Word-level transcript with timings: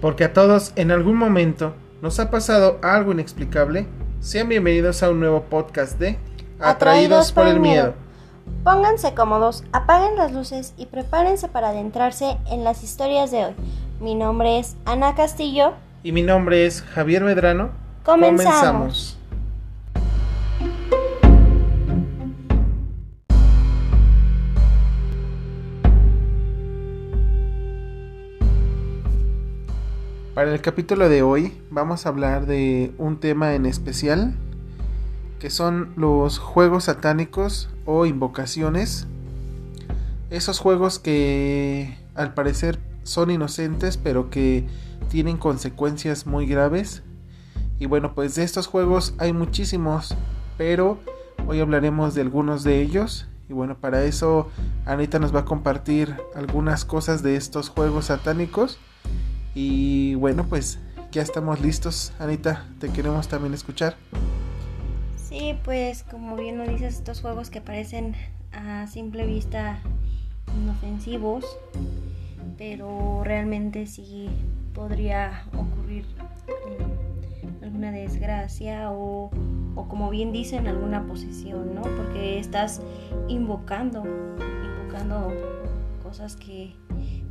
porque 0.00 0.24
a 0.24 0.32
todos 0.32 0.72
en 0.76 0.90
algún 0.90 1.16
momento 1.16 1.74
nos 2.02 2.20
ha 2.20 2.30
pasado 2.30 2.78
algo 2.82 3.12
inexplicable. 3.12 3.86
Sean 4.20 4.48
bienvenidos 4.48 5.02
a 5.02 5.10
un 5.10 5.20
nuevo 5.20 5.42
podcast 5.42 5.98
de 5.98 6.18
Atraídos, 6.60 7.32
por 7.32 7.46
el 7.46 7.60
miedo. 7.60 7.94
Pónganse 8.64 9.14
cómodos, 9.14 9.64
apaguen 9.72 10.16
las 10.16 10.32
luces 10.32 10.74
y 10.76 10.86
prepárense 10.86 11.48
para 11.48 11.70
adentrarse 11.70 12.36
en 12.50 12.64
las 12.64 12.82
historias 12.82 13.30
de 13.30 13.46
hoy. 13.46 13.54
Mi 14.00 14.14
nombre 14.14 14.58
es 14.58 14.76
Ana 14.84 15.14
Castillo. 15.14 15.74
Y 16.02 16.12
mi 16.12 16.22
nombre 16.22 16.66
es 16.66 16.82
Javier 16.82 17.24
Medrano. 17.24 17.70
Comenzamos. 18.04 19.15
Para 30.36 30.52
el 30.52 30.60
capítulo 30.60 31.08
de 31.08 31.22
hoy 31.22 31.56
vamos 31.70 32.04
a 32.04 32.10
hablar 32.10 32.44
de 32.44 32.92
un 32.98 33.20
tema 33.20 33.54
en 33.54 33.64
especial 33.64 34.34
que 35.38 35.48
son 35.48 35.94
los 35.96 36.38
juegos 36.38 36.84
satánicos 36.84 37.70
o 37.86 38.04
invocaciones. 38.04 39.06
Esos 40.28 40.58
juegos 40.58 40.98
que 40.98 41.96
al 42.14 42.34
parecer 42.34 42.78
son 43.02 43.30
inocentes 43.30 43.96
pero 43.96 44.28
que 44.28 44.66
tienen 45.08 45.38
consecuencias 45.38 46.26
muy 46.26 46.44
graves. 46.44 47.02
Y 47.78 47.86
bueno, 47.86 48.14
pues 48.14 48.34
de 48.34 48.42
estos 48.42 48.66
juegos 48.66 49.14
hay 49.16 49.32
muchísimos, 49.32 50.14
pero 50.58 50.98
hoy 51.46 51.60
hablaremos 51.60 52.14
de 52.14 52.20
algunos 52.20 52.62
de 52.62 52.82
ellos. 52.82 53.26
Y 53.48 53.54
bueno, 53.54 53.78
para 53.78 54.04
eso 54.04 54.50
Anita 54.84 55.18
nos 55.18 55.34
va 55.34 55.40
a 55.40 55.44
compartir 55.46 56.14
algunas 56.34 56.84
cosas 56.84 57.22
de 57.22 57.36
estos 57.36 57.70
juegos 57.70 58.04
satánicos 58.06 58.78
y 59.56 60.14
bueno, 60.16 60.44
pues 60.44 60.78
ya 61.10 61.22
estamos 61.22 61.62
listos. 61.62 62.12
Anita, 62.18 62.66
te 62.78 62.90
queremos 62.90 63.26
también 63.26 63.54
escuchar. 63.54 63.96
Sí, 65.16 65.58
pues 65.64 66.02
como 66.02 66.36
bien 66.36 66.58
lo 66.58 66.68
dices, 66.68 66.96
estos 66.96 67.22
juegos 67.22 67.48
que 67.48 67.62
parecen 67.62 68.14
a 68.52 68.86
simple 68.86 69.24
vista 69.24 69.78
inofensivos, 70.54 71.44
pero 72.58 73.22
realmente 73.24 73.86
sí 73.86 74.28
podría 74.74 75.46
ocurrir 75.56 76.04
alguna 77.62 77.90
desgracia 77.92 78.90
o, 78.90 79.30
o, 79.74 79.88
como 79.88 80.10
bien 80.10 80.32
dicen 80.32 80.66
alguna 80.66 81.06
posesión, 81.06 81.74
¿no? 81.74 81.80
Porque 81.80 82.38
estás 82.38 82.82
invocando, 83.28 84.04
invocando 84.04 85.32
cosas 86.02 86.36
que 86.36 86.74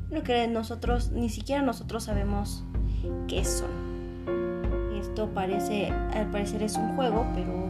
lo 0.09 0.23
que 0.23 0.47
nosotros, 0.47 1.11
ni 1.11 1.29
siquiera 1.29 1.61
nosotros 1.61 2.03
sabemos 2.03 2.63
qué 3.27 3.43
son. 3.43 3.69
Esto 4.99 5.29
parece, 5.33 5.91
al 6.13 6.29
parecer 6.31 6.63
es 6.63 6.75
un 6.75 6.95
juego, 6.95 7.25
pero, 7.33 7.69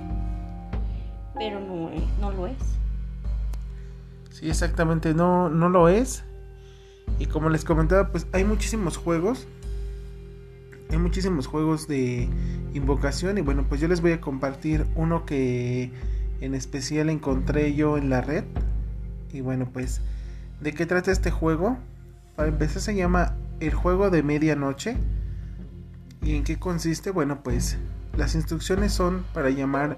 pero 1.35 1.59
no, 1.59 1.89
no 2.19 2.31
lo 2.31 2.47
es. 2.47 2.57
Sí, 4.31 4.49
exactamente, 4.49 5.13
no, 5.13 5.49
no 5.49 5.69
lo 5.69 5.87
es. 5.89 6.23
Y 7.19 7.27
como 7.27 7.49
les 7.49 7.63
comentaba, 7.63 8.11
pues 8.11 8.27
hay 8.33 8.43
muchísimos 8.43 8.97
juegos. 8.97 9.47
Hay 10.91 10.97
muchísimos 10.97 11.47
juegos 11.47 11.87
de 11.87 12.27
invocación. 12.73 13.37
Y 13.37 13.41
bueno, 13.41 13.65
pues 13.67 13.79
yo 13.79 13.87
les 13.87 14.01
voy 14.01 14.11
a 14.11 14.21
compartir 14.21 14.85
uno 14.95 15.25
que 15.25 15.91
en 16.41 16.55
especial 16.55 17.09
encontré 17.09 17.73
yo 17.75 17.97
en 17.97 18.09
la 18.09 18.21
red. 18.21 18.43
Y 19.31 19.41
bueno, 19.41 19.69
pues, 19.71 20.01
¿de 20.61 20.73
qué 20.73 20.85
trata 20.85 21.11
este 21.11 21.31
juego? 21.31 21.77
Para 22.35 22.49
empezar 22.49 22.81
se 22.81 22.95
llama 22.95 23.35
El 23.59 23.73
juego 23.73 24.09
de 24.09 24.23
medianoche. 24.23 24.97
¿Y 26.21 26.35
en 26.35 26.43
qué 26.43 26.59
consiste? 26.59 27.11
Bueno, 27.11 27.41
pues 27.43 27.77
las 28.17 28.35
instrucciones 28.35 28.93
son 28.93 29.25
para 29.33 29.49
llamar 29.49 29.97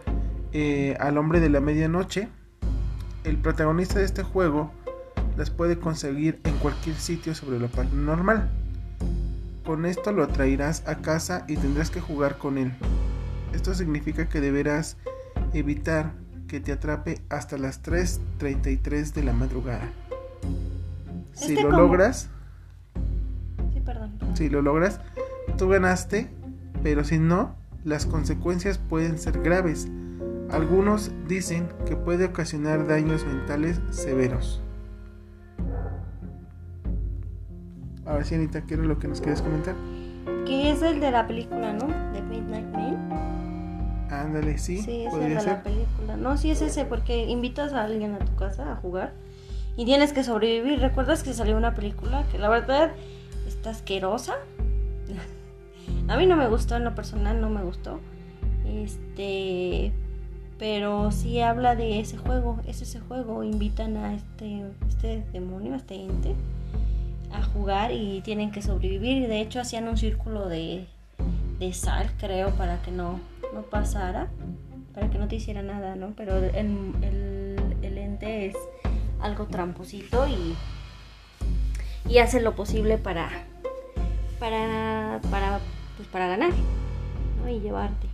eh, 0.54 0.96
al 1.00 1.18
hombre 1.18 1.40
de 1.40 1.50
la 1.50 1.62
medianoche. 1.62 2.30
El 3.24 3.38
protagonista 3.38 4.00
de 4.00 4.06
este 4.06 4.24
juego 4.24 4.72
las 5.36 5.50
puede 5.50 5.80
conseguir 5.80 6.40
en 6.44 6.56
cualquier 6.58 6.96
sitio 6.96 7.34
sobre 7.34 7.60
lo 7.60 7.70
paranormal. 7.70 8.50
Con 9.66 9.86
esto 9.86 10.12
lo 10.12 10.28
traerás 10.28 10.88
a 10.88 10.96
casa 10.98 11.44
y 11.48 11.58
tendrás 11.58 11.90
que 11.90 12.02
jugar 12.02 12.38
con 12.38 12.58
él. 12.58 12.74
Esto 13.54 13.74
significa 13.74 14.30
que 14.30 14.42
deberás 14.42 14.98
evitar 15.54 16.14
que 16.48 16.60
te 16.60 16.72
atrape 16.72 17.22
hasta 17.30 17.58
las 17.58 17.84
3.33 17.84 19.14
de 19.14 19.24
la 19.24 19.34
madrugada. 19.34 19.90
Si 21.34 21.56
lo 21.56 21.70
logras. 21.72 22.30
Si 24.38 24.50
lo 24.50 24.62
logras, 24.62 25.02
tú 25.58 25.68
ganaste, 25.68 26.30
pero 26.84 27.04
si 27.04 27.18
no, 27.18 27.56
las 27.84 28.06
consecuencias 28.06 28.78
pueden 28.78 29.18
ser 29.18 29.42
graves. 29.42 29.88
Algunos 30.52 31.12
dicen 31.28 31.68
que 31.88 31.96
puede 31.96 32.26
ocasionar 32.26 32.86
daños 32.86 33.26
mentales 33.26 33.82
severos. 33.90 34.62
Ahora 38.06 38.24
sí, 38.26 38.36
Anita, 38.36 38.62
¿qué 38.62 38.76
es 38.76 38.80
lo 38.80 39.00
que 39.00 39.08
nos 39.08 39.22
quieres 39.22 39.42
comentar? 39.42 39.74
Que 40.46 40.70
es 40.70 40.84
el 40.84 41.00
de 41.00 41.10
la 41.10 41.26
película, 41.26 41.74
¿no? 41.74 41.88
De 42.14 42.22
Midnight 42.22 42.68
Man. 42.74 44.08
Ándale, 44.12 44.60
sí. 44.60 44.78
Sí, 44.84 45.06
es 45.06 45.14
el 45.16 45.36
de 45.36 45.44
la 45.44 45.64
película. 45.64 46.16
No, 46.16 46.38
sí 46.38 46.52
es 46.52 46.62
ese, 46.62 46.86
porque 46.86 47.26
invitas 47.26 47.74
a 47.74 47.86
alguien 47.86 48.14
a 48.14 48.20
tu 48.20 48.36
casa 48.36 48.72
a 48.72 48.76
jugar 48.76 49.14
y 49.76 49.86
tienes 49.86 50.14
que 50.14 50.24
sobrevivir. 50.24 50.80
¿Recuerdas 50.80 51.24
que 51.24 51.34
salió 51.34 51.58
una 51.58 51.74
película 51.74 52.24
que 52.32 52.38
la 52.38 52.50
verdad 52.50 52.92
está 53.58 53.72
asquerosa? 53.72 54.36
a 56.08 56.18
mí 56.18 56.26
no 56.26 56.36
me 56.36 56.48
gustó, 56.48 56.76
en 56.76 56.84
lo 56.84 56.96
personal 56.96 57.42
no 57.42 57.50
me 57.50 57.64
gustó. 57.64 58.00
Este, 58.66 59.92
pero 60.58 61.12
sí 61.12 61.42
habla 61.42 61.76
de 61.76 62.00
ese 62.00 62.18
juego, 62.18 62.60
es 62.68 62.82
ese 62.82 63.00
juego, 63.00 63.44
invitan 63.44 63.98
a 63.98 64.14
este, 64.14 64.64
este 64.88 65.24
demonio, 65.32 65.74
a 65.74 65.78
este 65.78 65.96
ente, 65.96 66.36
a 67.32 67.44
jugar 67.44 67.92
y 67.92 68.22
tienen 68.22 68.52
que 68.52 68.62
sobrevivir. 68.62 69.28
De 69.28 69.42
hecho, 69.42 69.60
hacían 69.60 69.88
un 69.88 69.98
círculo 69.98 70.48
de, 70.48 70.88
de 71.60 71.74
sal, 71.74 72.12
creo, 72.20 72.52
para 72.52 72.82
que 72.82 72.92
no, 72.92 73.20
no 73.54 73.64
pasara, 73.64 74.28
para 74.94 75.10
que 75.10 75.18
no 75.18 75.28
te 75.28 75.36
hiciera 75.36 75.62
nada, 75.62 75.96
¿no? 75.96 76.14
Pero 76.16 76.38
el, 76.38 76.56
el, 77.02 77.76
el 77.82 77.98
ente 77.98 78.48
es 78.48 78.56
algo 79.20 79.46
tramposito 79.46 80.28
y, 80.28 80.56
y 82.10 82.20
hace 82.20 82.42
lo 82.42 82.56
posible 82.56 82.98
para, 82.98 83.30
para, 84.40 85.20
para, 85.30 85.60
pues 85.98 86.08
para 86.10 86.28
ganar 86.28 86.52
y 87.50 87.60
llevarte. 87.60 88.08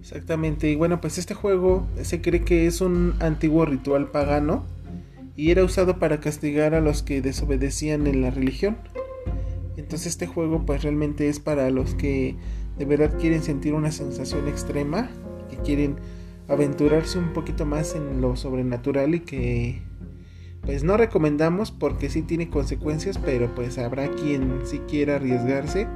Exactamente, 0.00 0.70
y 0.70 0.76
bueno, 0.76 1.00
pues 1.00 1.18
este 1.18 1.34
juego 1.34 1.86
se 2.02 2.22
cree 2.22 2.42
que 2.42 2.66
es 2.66 2.80
un 2.80 3.14
antiguo 3.20 3.66
ritual 3.66 4.10
pagano 4.10 4.64
y 5.36 5.50
era 5.50 5.64
usado 5.64 5.98
para 5.98 6.20
castigar 6.20 6.74
a 6.74 6.80
los 6.80 7.02
que 7.02 7.20
desobedecían 7.20 8.06
en 8.06 8.22
la 8.22 8.30
religión. 8.30 8.76
Entonces 9.76 10.08
este 10.08 10.26
juego 10.26 10.64
pues 10.64 10.82
realmente 10.82 11.28
es 11.28 11.40
para 11.40 11.70
los 11.70 11.94
que 11.94 12.36
de 12.78 12.84
verdad 12.84 13.16
quieren 13.18 13.42
sentir 13.42 13.74
una 13.74 13.92
sensación 13.92 14.48
extrema, 14.48 15.10
que 15.50 15.56
quieren 15.58 15.96
aventurarse 16.48 17.18
un 17.18 17.32
poquito 17.32 17.66
más 17.66 17.94
en 17.94 18.20
lo 18.20 18.34
sobrenatural 18.36 19.14
y 19.14 19.20
que 19.20 19.82
pues 20.68 20.84
no 20.84 20.98
recomendamos 20.98 21.70
porque 21.70 22.10
sí 22.10 22.20
tiene 22.20 22.50
consecuencias, 22.50 23.16
pero 23.16 23.54
pues 23.54 23.78
habrá 23.78 24.10
quien 24.10 24.60
sí 24.66 24.82
quiera 24.86 25.16
arriesgarse. 25.16 25.86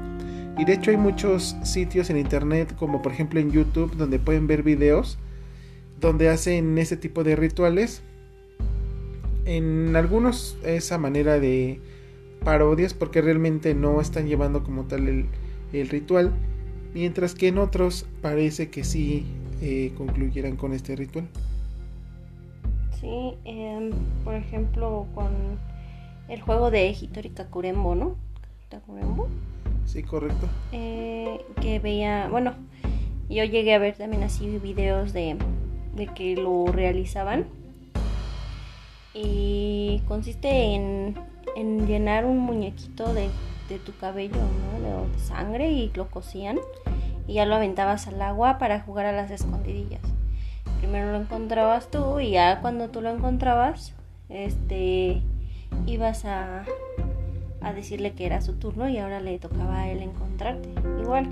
Y 0.56 0.65
de 0.65 0.72
hecho 0.72 0.91
hay 0.91 0.97
muchos 0.97 1.56
sitios 1.62 2.09
en 2.09 2.16
internet, 2.16 2.75
como 2.78 3.03
por 3.03 3.12
ejemplo 3.12 3.38
en 3.38 3.50
YouTube, 3.50 3.94
donde 3.97 4.19
pueden 4.19 4.47
ver 4.47 4.62
videos 4.62 5.19
donde 6.00 6.31
hacen 6.31 6.78
ese 6.78 6.97
tipo 6.97 7.22
de 7.22 7.37
rituales. 7.37 8.00
En 9.44 9.94
algunos 9.94 10.56
esa 10.64 10.96
manera 10.96 11.38
de 11.38 11.79
parodias 12.43 12.94
porque 12.94 13.20
realmente 13.20 13.75
no 13.75 14.00
están 14.00 14.26
llevando 14.26 14.64
como 14.64 14.85
tal 14.85 15.06
el, 15.06 15.88
ritual. 15.91 16.32
Mientras 16.94 17.35
que 17.35 17.49
en 17.49 17.58
otros 17.58 18.06
parece 18.23 18.70
que 18.70 18.85
sí 18.85 19.26
eh, 19.61 19.93
concluyeran 19.99 20.56
con 20.56 20.73
este 20.73 20.96
ritual. 20.96 21.29
Sí, 23.02 23.34
em, 23.44 23.90
por 24.22 24.34
ejemplo, 24.37 25.06
con 25.12 25.58
el 26.28 26.40
juego 26.40 26.70
de 26.70 26.88
Hitori 26.90 27.31
Kakurembo, 27.31 27.96
¿no? 27.96 28.14
¿Kakurembo? 28.70 29.26
Sí, 29.87 30.04
correcto. 30.04 30.46
Eh, 30.70 31.44
que 31.60 31.81
veía, 31.81 32.28
bueno, 32.31 32.54
yo 33.28 33.43
llegué 33.43 33.75
a 33.75 33.78
ver 33.78 33.96
también 33.96 34.22
así 34.22 34.46
videos 34.58 35.12
de, 35.12 35.37
de 35.96 36.06
que 36.06 36.37
lo 36.37 36.66
realizaban. 36.66 37.46
Y 39.14 40.00
consiste 40.06 40.48
en, 40.76 41.16
en 41.56 41.88
llenar 41.88 42.25
un 42.25 42.38
muñequito 42.38 43.12
de, 43.12 43.31
de 43.69 43.81
tu 43.81 43.96
cabello, 43.96 44.37
¿no? 44.37 45.08
De 45.08 45.19
sangre 45.19 45.72
y 45.72 45.90
lo 45.94 46.08
cosían 46.08 46.60
y 47.26 47.34
ya 47.34 47.46
lo 47.46 47.56
aventabas 47.56 48.06
al 48.06 48.22
agua 48.22 48.58
para 48.58 48.81
jugar 48.81 49.06
a 49.06 49.12
las 49.12 49.32
escondidillas. 49.32 50.02
Primero 50.93 51.12
lo 51.12 51.21
encontrabas 51.23 51.91
tú 51.91 52.21
y 52.21 52.33
ya 52.33 52.61
cuando 52.61 52.91
tú 52.91 53.00
lo 53.00 53.09
encontrabas, 53.09 53.94
este, 54.29 55.23
ibas 55.87 56.27
a, 56.27 56.67
a 57.62 57.73
decirle 57.73 58.12
que 58.12 58.27
era 58.27 58.43
su 58.43 58.56
turno 58.56 58.91
y 58.91 58.99
ahora 58.99 59.21
le 59.21 59.39
tocaba 59.39 59.85
a 59.85 59.91
él 59.91 60.03
encontrarte. 60.03 60.69
Igual, 61.00 61.31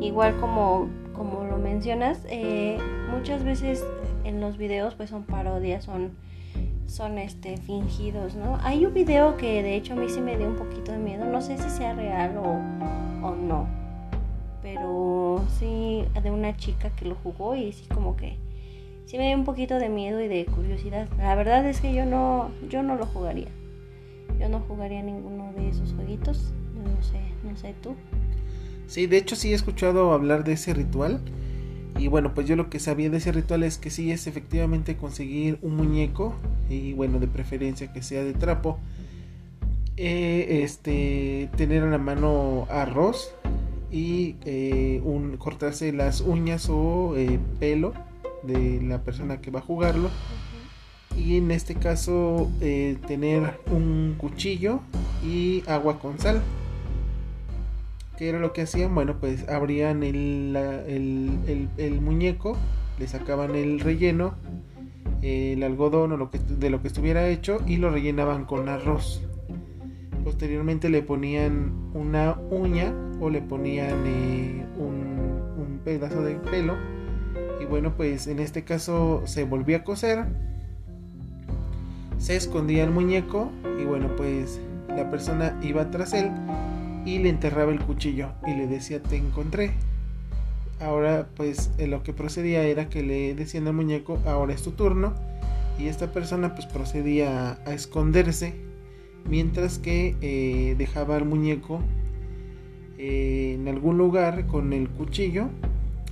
igual 0.00 0.40
como, 0.40 0.88
como 1.12 1.44
lo 1.44 1.58
mencionas, 1.58 2.24
eh, 2.30 2.78
muchas 3.10 3.44
veces 3.44 3.84
en 4.24 4.40
los 4.40 4.56
videos 4.56 4.94
pues 4.94 5.10
son 5.10 5.24
parodias, 5.24 5.84
son, 5.84 6.12
son 6.86 7.18
este, 7.18 7.58
fingidos, 7.58 8.34
¿no? 8.34 8.60
Hay 8.62 8.86
un 8.86 8.94
video 8.94 9.36
que 9.36 9.62
de 9.62 9.76
hecho 9.76 9.92
a 9.92 9.96
mí 9.96 10.08
sí 10.08 10.22
me 10.22 10.38
dio 10.38 10.46
un 10.46 10.56
poquito 10.56 10.90
de 10.90 10.96
miedo, 10.96 11.26
no 11.26 11.42
sé 11.42 11.58
si 11.58 11.68
sea 11.68 11.92
real 11.92 12.38
o, 12.38 13.26
o 13.26 13.34
no, 13.34 13.66
pero 14.62 15.44
sí 15.58 16.02
de 16.22 16.30
una 16.30 16.56
chica 16.56 16.88
que 16.96 17.04
lo 17.04 17.14
jugó 17.16 17.54
y 17.54 17.72
sí 17.72 17.84
como 17.92 18.16
que 18.16 18.38
sí 19.06 19.18
me 19.18 19.26
dio 19.26 19.36
un 19.36 19.44
poquito 19.44 19.78
de 19.78 19.88
miedo 19.88 20.20
y 20.20 20.28
de 20.28 20.46
curiosidad. 20.46 21.08
La 21.18 21.34
verdad 21.34 21.66
es 21.68 21.80
que 21.80 21.94
yo 21.94 22.06
no, 22.06 22.50
yo 22.68 22.82
no 22.82 22.96
lo 22.96 23.06
jugaría. 23.06 23.48
Yo 24.40 24.48
no 24.48 24.60
jugaría 24.60 25.02
ninguno 25.02 25.52
de 25.52 25.68
esos 25.68 25.92
jueguitos. 25.94 26.52
no 26.74 27.02
sé, 27.02 27.20
no 27.44 27.56
sé 27.56 27.74
tú. 27.82 27.94
Sí, 28.86 29.06
de 29.06 29.18
hecho 29.18 29.36
sí 29.36 29.52
he 29.52 29.54
escuchado 29.54 30.12
hablar 30.12 30.44
de 30.44 30.52
ese 30.52 30.74
ritual. 30.74 31.20
Y 31.98 32.08
bueno, 32.08 32.34
pues 32.34 32.46
yo 32.46 32.56
lo 32.56 32.70
que 32.70 32.78
sabía 32.78 33.10
de 33.10 33.18
ese 33.18 33.32
ritual 33.32 33.62
es 33.62 33.78
que 33.78 33.90
sí 33.90 34.10
es 34.10 34.26
efectivamente 34.26 34.96
conseguir 34.96 35.58
un 35.62 35.76
muñeco. 35.76 36.34
Y 36.68 36.92
bueno, 36.94 37.18
de 37.18 37.28
preferencia 37.28 37.92
que 37.92 38.02
sea 38.02 38.24
de 38.24 38.32
trapo. 38.32 38.78
Eh, 39.96 40.62
este, 40.62 41.50
tener 41.56 41.82
a 41.82 41.90
la 41.90 41.98
mano 41.98 42.66
arroz. 42.70 43.34
Y 43.90 44.36
eh, 44.46 45.02
un, 45.04 45.36
cortarse 45.36 45.92
las 45.92 46.22
uñas 46.22 46.70
o 46.70 47.14
eh, 47.16 47.38
pelo 47.60 47.92
de 48.42 48.80
la 48.82 49.02
persona 49.02 49.40
que 49.40 49.50
va 49.50 49.60
a 49.60 49.62
jugarlo 49.62 50.10
y 51.16 51.36
en 51.36 51.50
este 51.50 51.74
caso 51.74 52.50
eh, 52.60 52.96
tener 53.06 53.60
un 53.70 54.14
cuchillo 54.18 54.80
y 55.24 55.62
agua 55.66 55.98
con 55.98 56.18
sal. 56.18 56.42
¿Qué 58.16 58.28
era 58.28 58.38
lo 58.38 58.52
que 58.52 58.62
hacían? 58.62 58.94
Bueno, 58.94 59.16
pues 59.18 59.48
abrían 59.48 60.02
el, 60.02 60.56
el, 61.76 62.00
muñeco, 62.00 62.56
le 62.98 63.08
sacaban 63.08 63.54
el 63.54 63.80
relleno, 63.80 64.34
el 65.22 65.62
algodón 65.62 66.12
o 66.12 66.16
lo 66.16 66.30
que, 66.30 66.38
de 66.38 66.70
lo 66.70 66.82
que 66.82 66.88
estuviera 66.88 67.28
hecho 67.28 67.58
y 67.66 67.76
lo 67.76 67.90
rellenaban 67.90 68.44
con 68.44 68.68
arroz. 68.68 69.22
Posteriormente 70.24 70.88
le 70.88 71.02
ponían 71.02 71.90
una 71.94 72.38
uña 72.50 72.94
o 73.20 73.28
le 73.28 73.42
ponían 73.42 74.06
eh, 74.06 74.66
un 74.78 75.80
pedazo 75.84 76.22
de 76.22 76.36
pelo 76.36 76.76
y 77.62 77.64
bueno 77.64 77.94
pues 77.96 78.26
en 78.26 78.40
este 78.40 78.64
caso 78.64 79.22
se 79.26 79.44
volvía 79.44 79.78
a 79.78 79.84
coser 79.84 80.24
se 82.18 82.36
escondía 82.36 82.84
el 82.84 82.90
muñeco 82.90 83.50
y 83.80 83.84
bueno 83.84 84.08
pues 84.16 84.60
la 84.88 85.10
persona 85.10 85.58
iba 85.62 85.90
tras 85.90 86.12
él 86.12 86.30
y 87.04 87.18
le 87.18 87.28
enterraba 87.28 87.72
el 87.72 87.80
cuchillo 87.80 88.32
y 88.46 88.54
le 88.54 88.66
decía 88.66 89.00
te 89.00 89.16
encontré 89.16 89.72
ahora 90.80 91.28
pues 91.36 91.70
lo 91.78 92.02
que 92.02 92.12
procedía 92.12 92.64
era 92.64 92.88
que 92.88 93.02
le 93.02 93.34
decían 93.34 93.68
al 93.68 93.74
muñeco 93.74 94.18
ahora 94.26 94.54
es 94.54 94.62
tu 94.62 94.72
turno 94.72 95.14
y 95.78 95.86
esta 95.86 96.12
persona 96.12 96.54
pues 96.54 96.66
procedía 96.66 97.58
a, 97.64 97.74
esconderse 97.74 98.54
mientras 99.28 99.78
que 99.78 100.16
eh, 100.20 100.74
dejaba 100.76 101.16
al 101.16 101.26
muñeco 101.26 101.80
eh, 102.98 103.56
en 103.58 103.68
algún 103.68 103.98
lugar 103.98 104.46
con 104.46 104.72
el 104.72 104.88
cuchillo 104.88 105.48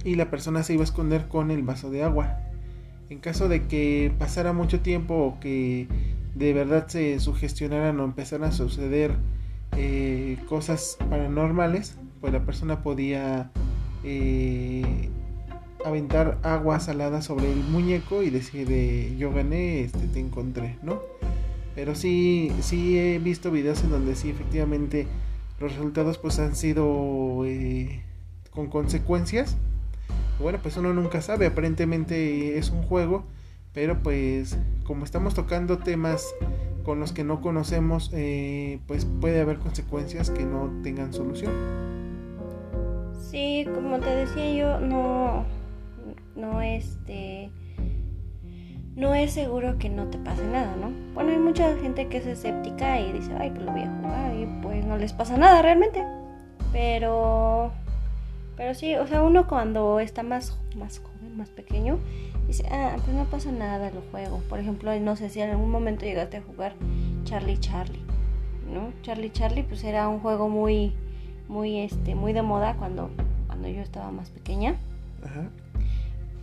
y 0.05 0.14
la 0.14 0.31
persona 0.31 0.62
se 0.62 0.75
iba 0.75 0.82
a 0.82 0.85
esconder 0.85 1.29
con 1.29 1.50
el 1.50 1.62
vaso 1.62 1.91
de 1.91 2.02
agua 2.02 2.41
en 3.11 3.19
caso 3.19 3.49
de 3.49 3.67
que 3.67 4.12
pasara 4.19 4.52
mucho 4.52 4.81
tiempo 4.81 5.14
o 5.14 5.41
que 5.41 5.88
de 6.37 6.52
verdad 6.52 6.87
se 6.87 7.19
sugestionaran 7.19 7.99
o 7.99 8.05
empezaran 8.05 8.49
a 8.49 8.52
suceder 8.52 9.17
eh, 9.76 10.38
cosas 10.49 10.97
paranormales, 11.11 11.97
pues 12.20 12.32
la 12.32 12.44
persona 12.47 12.82
podía 12.82 13.50
eh, 14.05 15.11
aventar 15.85 16.38
agua 16.44 16.79
salada 16.79 17.20
sobre 17.20 17.52
el 17.52 17.58
muñeco 17.58 18.23
y 18.23 18.31
decir 18.31 19.17
yo 19.19 19.32
gané, 19.32 19.81
este, 19.81 20.06
te 20.06 20.20
encontré, 20.20 20.79
¿no? 20.82 21.00
Pero 21.75 21.97
sí, 21.97 22.52
sí 22.61 22.97
he 22.97 23.19
visto 23.19 23.50
videos 23.50 23.82
en 23.82 23.91
donde 23.91 24.14
sí 24.14 24.31
efectivamente 24.31 25.08
los 25.58 25.73
resultados 25.73 26.19
pues 26.19 26.38
han 26.38 26.55
sido 26.55 27.44
eh, 27.44 28.05
con 28.52 28.69
consecuencias 28.69 29.56
bueno, 30.40 30.58
pues 30.62 30.76
uno 30.76 30.92
nunca 30.94 31.20
sabe, 31.20 31.46
aparentemente 31.46 32.58
es 32.58 32.70
un 32.70 32.82
juego, 32.82 33.25
pero 33.72 34.02
pues 34.02 34.56
como 34.84 35.04
estamos 35.04 35.34
tocando 35.34 35.78
temas 35.78 36.26
con 36.84 36.98
los 36.98 37.12
que 37.12 37.25
no 37.25 37.40
conocemos, 37.40 38.10
eh, 38.12 38.81
pues 38.87 39.04
puede 39.04 39.40
haber 39.40 39.58
consecuencias 39.58 40.31
que 40.31 40.44
no 40.44 40.70
tengan 40.82 41.12
solución. 41.12 41.52
Sí, 43.31 43.66
como 43.72 44.00
te 44.00 44.10
decía 44.10 44.52
yo, 44.54 44.81
no, 44.81 45.44
no 46.34 46.62
este, 46.62 47.50
no 48.96 49.14
es 49.14 49.32
seguro 49.32 49.78
que 49.78 49.88
no 49.88 50.06
te 50.06 50.19
pase 50.19 50.44
nada, 50.46 50.75
¿no? 50.76 50.90
Bueno, 51.14 51.31
hay 51.31 51.38
mucha 51.38 51.76
gente 51.76 52.08
que 52.08 52.16
es 52.16 52.26
escéptica 52.26 52.98
y 52.98 53.12
dice, 53.12 53.32
ay, 53.38 53.50
pues 53.50 53.64
lo 53.64 53.72
voy 53.72 53.82
a 53.82 54.00
jugar 54.00 54.34
y 54.34 54.46
pues 54.62 54.84
no 54.84 54.96
les 54.96 55.12
pasa 55.12 55.37
nada 55.37 55.62
realmente, 55.62 56.02
pero 56.72 57.72
pero 58.60 58.74
sí, 58.74 58.94
o 58.94 59.06
sea, 59.06 59.22
uno 59.22 59.48
cuando 59.48 60.00
está 60.00 60.22
más, 60.22 60.58
más 60.76 60.98
joven, 60.98 61.34
más 61.34 61.48
pequeño, 61.48 61.98
dice, 62.46 62.62
ah, 62.70 62.94
pues 63.02 63.16
no 63.16 63.24
pasa 63.24 63.50
nada, 63.50 63.90
lo 63.90 64.02
juego. 64.10 64.42
Por 64.50 64.58
ejemplo, 64.58 64.94
no 65.00 65.16
sé 65.16 65.30
si 65.30 65.40
en 65.40 65.48
algún 65.48 65.70
momento 65.70 66.04
llegaste 66.04 66.36
a 66.36 66.42
jugar 66.42 66.74
Charlie 67.24 67.58
Charlie, 67.58 68.04
¿no? 68.70 68.92
Charlie 69.00 69.32
Charlie, 69.32 69.62
pues 69.62 69.82
era 69.82 70.10
un 70.10 70.20
juego 70.20 70.50
muy, 70.50 70.92
muy, 71.48 71.78
este, 71.78 72.14
muy 72.14 72.34
de 72.34 72.42
moda 72.42 72.74
cuando, 72.76 73.08
cuando 73.46 73.66
yo 73.66 73.80
estaba 73.80 74.10
más 74.10 74.28
pequeña. 74.28 74.76
Ajá. 75.24 75.48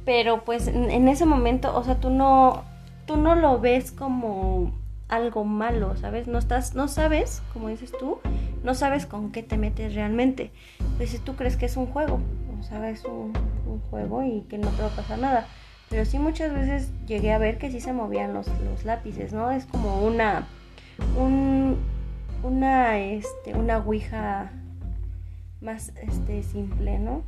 Pero 0.03 0.43
pues 0.43 0.67
en, 0.67 1.07
ese 1.07 1.27
momento, 1.27 1.77
o 1.77 1.83
sea, 1.83 1.99
tú 1.99 2.09
no, 2.09 2.63
tú 3.05 3.17
no 3.17 3.35
lo 3.35 3.59
ves 3.59 3.91
como 3.91 4.71
algo 5.07 5.43
malo, 5.43 5.95
¿sabes? 5.97 6.27
No 6.27 6.39
estás, 6.39 6.73
no 6.73 6.87
sabes, 6.87 7.43
como 7.53 7.67
dices 7.67 7.91
tú, 7.91 8.17
no 8.63 8.75
sabes 8.75 9.05
con 9.05 9.31
qué 9.31 9.43
te 9.43 9.57
metes 9.57 9.95
realmente. 9.95 10.51
Pues 10.97 11.11
si 11.11 11.19
tú 11.19 11.35
crees 11.35 11.57
que 11.57 11.65
es 11.65 11.77
un 11.77 11.87
juego, 11.87 12.19
o 12.59 12.63
sea, 12.63 12.79
un, 13.07 13.33
juego 13.89 14.23
y 14.23 14.41
que 14.49 14.57
no 14.57 14.69
te 14.69 14.81
va 14.81 14.87
a 14.87 14.95
pasar 14.95 15.19
nada. 15.19 15.47
Pero 15.89 16.03
sí 16.05 16.19
muchas 16.19 16.53
veces 16.53 16.91
llegué 17.05 17.31
a 17.31 17.37
ver 17.37 17.57
que 17.57 17.71
sí 17.71 17.79
se 17.79 17.93
movían 17.93 18.33
los, 18.33 18.47
lápices, 18.83 19.31
¿no? 19.31 19.51
Es 19.51 19.65
como 19.65 20.05
una, 20.05 20.47
un, 21.17 21.77
una, 22.43 22.97
este, 22.97 23.55
una 23.55 23.77
ouija 23.77 24.51
más 25.61 25.93
este, 26.01 26.43
simple, 26.43 26.99
¿no? 26.99 27.23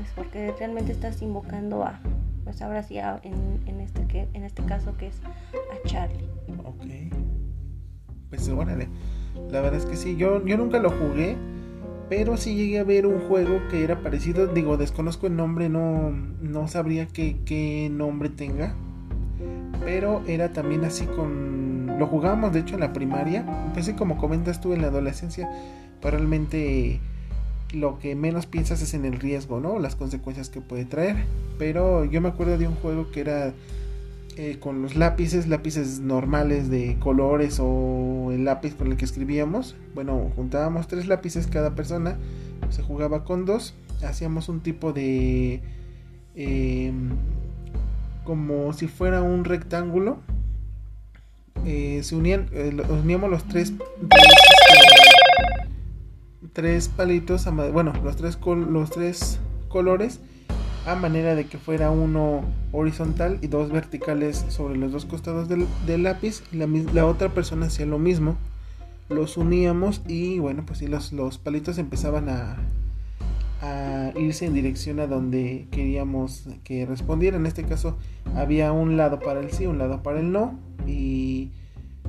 Es 0.00 0.10
porque 0.14 0.54
realmente 0.58 0.92
estás 0.92 1.20
invocando 1.22 1.82
a, 1.82 2.00
pues 2.44 2.62
ahora 2.62 2.82
sí, 2.82 2.98
en, 2.98 3.60
en, 3.66 3.80
este, 3.80 4.06
que, 4.06 4.28
en 4.34 4.44
este 4.44 4.64
caso 4.64 4.96
que 4.96 5.08
es 5.08 5.20
a 5.24 5.88
Charlie. 5.88 6.28
Ok. 6.64 6.84
Pues 8.28 8.48
órale. 8.48 8.88
La 9.50 9.60
verdad 9.60 9.80
es 9.80 9.86
que 9.86 9.96
sí, 9.96 10.16
yo, 10.16 10.44
yo 10.44 10.56
nunca 10.56 10.78
lo 10.78 10.90
jugué, 10.90 11.36
pero 12.08 12.36
sí 12.36 12.54
llegué 12.54 12.78
a 12.78 12.84
ver 12.84 13.06
un 13.06 13.20
juego 13.20 13.60
que 13.70 13.84
era 13.84 14.00
parecido. 14.00 14.46
Digo, 14.46 14.76
desconozco 14.76 15.26
el 15.26 15.36
nombre, 15.36 15.68
no, 15.68 16.10
no 16.40 16.68
sabría 16.68 17.06
qué, 17.06 17.36
qué 17.44 17.88
nombre 17.90 18.28
tenga. 18.28 18.74
Pero 19.84 20.22
era 20.26 20.52
también 20.52 20.84
así 20.84 21.06
con... 21.06 21.98
Lo 21.98 22.06
jugábamos 22.06 22.52
de 22.52 22.60
hecho 22.60 22.74
en 22.74 22.80
la 22.80 22.92
primaria. 22.92 23.44
Empecé 23.66 23.94
como 23.96 24.18
comentas 24.18 24.60
tú 24.60 24.72
en 24.72 24.82
la 24.82 24.88
adolescencia. 24.88 25.48
Realmente 26.02 27.00
lo 27.72 27.98
que 27.98 28.14
menos 28.14 28.46
piensas 28.46 28.82
es 28.82 28.94
en 28.94 29.04
el 29.04 29.18
riesgo, 29.18 29.60
¿no? 29.60 29.78
Las 29.78 29.96
consecuencias 29.96 30.50
que 30.50 30.60
puede 30.60 30.84
traer. 30.84 31.24
Pero 31.58 32.04
yo 32.04 32.20
me 32.20 32.28
acuerdo 32.28 32.58
de 32.58 32.68
un 32.68 32.74
juego 32.74 33.10
que 33.10 33.20
era 33.20 33.52
eh, 34.38 34.58
con 34.60 34.82
los 34.82 34.96
lápices, 34.96 35.46
lápices 35.46 36.00
normales 36.00 36.68
de 36.68 36.98
colores 36.98 37.58
o 37.58 38.30
el 38.32 38.44
lápiz 38.44 38.74
con 38.74 38.88
el 38.88 38.98
que 38.98 39.06
escribíamos. 39.06 39.76
Bueno, 39.94 40.30
juntábamos 40.36 40.88
tres 40.88 41.06
lápices 41.06 41.46
cada 41.46 41.74
persona, 41.74 42.18
se 42.68 42.82
jugaba 42.82 43.24
con 43.24 43.46
dos, 43.46 43.74
hacíamos 44.06 44.50
un 44.50 44.60
tipo 44.60 44.92
de... 44.92 45.62
Em, 46.34 47.10
como 48.24 48.74
si 48.74 48.88
fuera 48.88 49.22
un 49.22 49.44
rectángulo. 49.46 50.18
Eh, 51.64 52.00
se 52.02 52.14
unían, 52.14 52.50
eh, 52.52 52.76
uníamos 52.90 53.30
los 53.30 53.44
tres, 53.44 53.72
tres, 56.52 56.88
palitos, 56.88 57.46
bueno, 57.72 57.94
los 58.04 58.16
tres, 58.16 58.38
los 58.44 58.90
tres 58.90 59.40
colores 59.68 60.20
a 60.86 60.94
manera 60.94 61.34
de 61.34 61.46
que 61.46 61.58
fuera 61.58 61.90
uno 61.90 62.42
horizontal 62.70 63.38
y 63.42 63.48
dos 63.48 63.72
verticales 63.72 64.46
sobre 64.48 64.78
los 64.78 64.92
dos 64.92 65.04
costados 65.04 65.48
del, 65.48 65.66
lápiz 66.02 66.42
y 66.52 66.56
la, 66.56 67.06
otra 67.06 67.30
persona 67.30 67.66
hacía 67.66 67.86
lo 67.86 67.98
mismo. 67.98 68.36
Los 69.08 69.36
uníamos 69.36 70.02
y 70.06 70.38
bueno 70.38 70.64
pues 70.64 70.78
sí 70.78 70.86
los, 70.86 71.12
los 71.12 71.38
palitos 71.38 71.78
empezaban 71.78 72.28
a, 72.28 72.56
a 73.62 74.12
irse 74.16 74.46
en 74.46 74.54
dirección 74.54 75.00
a 75.00 75.08
donde 75.08 75.66
queríamos 75.72 76.48
que 76.62 76.86
respondiera. 76.86 77.36
En 77.36 77.46
este 77.46 77.64
caso 77.64 77.98
había 78.36 78.70
un 78.70 78.96
lado 78.96 79.18
para 79.18 79.40
el 79.40 79.50
sí 79.50 79.66
un 79.66 79.78
lado 79.78 80.04
para 80.04 80.20
el 80.20 80.30
no 80.30 80.58
y 80.86 81.50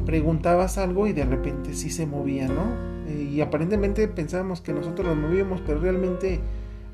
preguntabas 0.05 0.77
algo 0.77 1.07
y 1.07 1.13
de 1.13 1.25
repente 1.25 1.73
sí 1.73 1.89
se 1.89 2.05
movía 2.05 2.47
no 2.47 2.97
Eh, 3.07 3.29
y 3.35 3.41
aparentemente 3.41 4.05
pensábamos 4.09 4.59
que 4.59 4.73
nosotros 4.73 5.07
lo 5.07 5.15
movíamos, 5.15 5.61
pero 5.61 5.79
realmente 5.79 6.41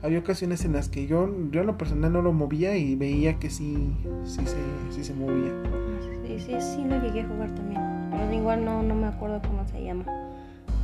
había 0.04 0.20
ocasiones 0.20 0.66
en 0.66 0.74
las 0.74 0.90
que 0.90 1.08
yo, 1.08 1.34
yo 1.50 1.62
en 1.62 1.68
lo 1.68 1.78
personal 1.78 2.12
no 2.12 2.22
lo 2.22 2.34
movía 2.34 2.76
y 2.76 2.96
veía 2.96 3.40
que 3.40 3.50
sí, 3.50 3.96
sí, 4.26 4.42
se, 4.46 4.58
sí 4.94 5.04
se 5.04 5.14
movía. 5.14 5.54
Sí, 6.28 6.40
sí, 6.40 6.56
sí 6.60 6.84
lo 6.84 7.02
llegué 7.02 7.22
a 7.22 7.28
jugar 7.28 7.56
también. 7.56 7.82
Pero 8.12 8.34
igual 8.34 8.66
no, 8.66 8.84
no 8.84 8.96
me 8.96 9.08
acuerdo 9.08 9.42
cómo 9.42 9.66
se 9.66 9.82
llama. 9.82 10.06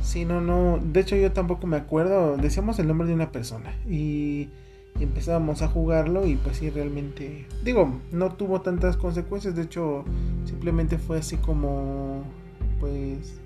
Sí, 0.02 0.24
no, 0.24 0.40
no. 0.40 0.78
De 0.82 1.00
hecho, 1.00 1.16
yo 1.16 1.32
tampoco 1.32 1.66
me 1.66 1.76
acuerdo. 1.76 2.38
Decíamos 2.38 2.78
el 2.78 2.88
nombre 2.88 3.06
de 3.06 3.14
una 3.14 3.30
persona. 3.30 3.74
Y, 3.86 4.48
y 4.98 5.02
empezábamos 5.02 5.60
a 5.60 5.68
jugarlo. 5.68 6.26
Y 6.26 6.36
pues 6.36 6.56
sí, 6.56 6.70
realmente. 6.70 7.46
Digo, 7.62 8.00
no 8.12 8.32
tuvo 8.32 8.62
tantas 8.62 8.96
consecuencias. 8.96 9.54
De 9.54 9.62
hecho, 9.62 10.04
simplemente 10.44 10.96
fue 10.96 11.18
así 11.18 11.36
como. 11.36 12.22
Pues. 12.80 13.38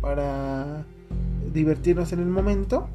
Para 0.00 0.84
divertirnos 1.52 2.12
en 2.12 2.18
el 2.18 2.26
momento. 2.26 2.88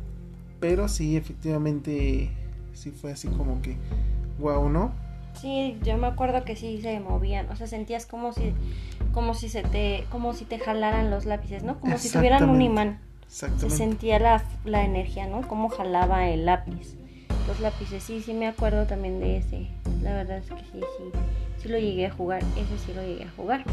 Pero 0.59 0.87
sí, 0.87 1.15
efectivamente. 1.15 2.31
Sí 2.73 2.91
fue 2.91 3.11
así 3.11 3.27
como 3.27 3.61
que. 3.61 3.77
Wow, 4.39 4.69
¿no? 4.69 4.91
Sí, 5.39 5.77
yo 5.83 5.97
me 5.97 6.07
acuerdo 6.07 6.43
que 6.43 6.55
sí 6.55 6.81
se 6.81 6.99
movían, 6.99 7.49
o 7.49 7.55
sea, 7.55 7.67
sentías 7.67 8.05
como 8.05 8.33
si 8.33 8.53
como 9.13 9.33
si 9.33 9.47
se 9.47 9.63
te 9.63 10.05
como 10.11 10.33
si 10.33 10.45
te 10.45 10.59
jalaran 10.59 11.09
los 11.11 11.25
lápices, 11.25 11.63
¿no? 11.63 11.79
Como 11.79 11.97
si 11.97 12.09
tuvieran 12.09 12.49
un 12.49 12.61
imán. 12.61 12.99
Se 13.27 13.69
sentía 13.69 14.17
la, 14.17 14.43
la 14.65 14.83
energía, 14.83 15.27
¿no? 15.27 15.47
Cómo 15.47 15.69
jalaba 15.69 16.27
el 16.27 16.45
lápiz. 16.45 16.95
Los 17.47 17.59
lápices, 17.59 18.03
sí, 18.03 18.21
sí 18.21 18.33
me 18.33 18.47
acuerdo 18.47 18.85
también 18.85 19.19
de 19.19 19.37
ese. 19.37 19.67
La 20.01 20.13
verdad 20.13 20.39
es 20.39 20.49
que 20.49 20.59
sí, 20.59 20.81
sí, 20.97 21.03
sí 21.57 21.69
lo 21.69 21.77
llegué 21.77 22.07
a 22.07 22.11
jugar, 22.11 22.41
ese 22.57 22.77
sí 22.85 22.93
lo 22.93 23.03
llegué 23.03 23.25
a 23.25 23.31
jugar. 23.31 23.63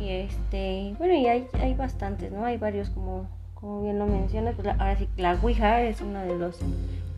Y 0.00 0.10
este, 0.10 0.94
bueno, 0.98 1.14
y 1.14 1.26
hay, 1.26 1.46
hay 1.54 1.74
bastantes, 1.74 2.32
¿no? 2.32 2.44
Hay 2.44 2.56
varios 2.56 2.90
como 2.90 3.26
como 3.62 3.80
bien 3.80 4.00
lo 4.00 4.06
mencionas, 4.06 4.56
pues 4.56 4.66
ahora 4.66 4.96
sí 4.98 5.08
la 5.16 5.38
Ouija 5.40 5.82
es 5.82 6.00
uno 6.00 6.18
de 6.18 6.36
los 6.36 6.58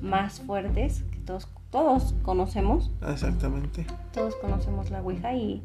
más 0.03 0.41
fuertes 0.43 1.03
que 1.11 1.19
todos 1.21 1.49
todos 1.71 2.15
conocemos. 2.23 2.91
Exactamente. 3.09 3.87
Todos 4.13 4.37
conocemos 4.37 4.91
la 4.91 5.01
Ouija 5.01 5.33
y, 5.33 5.63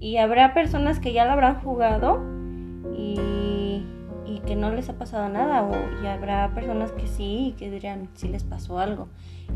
y 0.00 0.16
habrá 0.16 0.54
personas 0.54 0.98
que 0.98 1.12
ya 1.12 1.26
la 1.26 1.34
habrán 1.34 1.60
jugado 1.60 2.20
y, 2.96 3.84
y, 4.26 4.40
que 4.46 4.56
no 4.56 4.70
les 4.70 4.88
ha 4.88 4.94
pasado 4.94 5.28
nada 5.28 5.62
o 5.62 5.74
y 6.02 6.06
habrá 6.06 6.54
personas 6.54 6.90
que 6.92 7.06
sí 7.06 7.48
y 7.48 7.52
que 7.52 7.70
dirían 7.70 8.08
si 8.14 8.28
les 8.28 8.44
pasó 8.44 8.78
algo. 8.78 9.08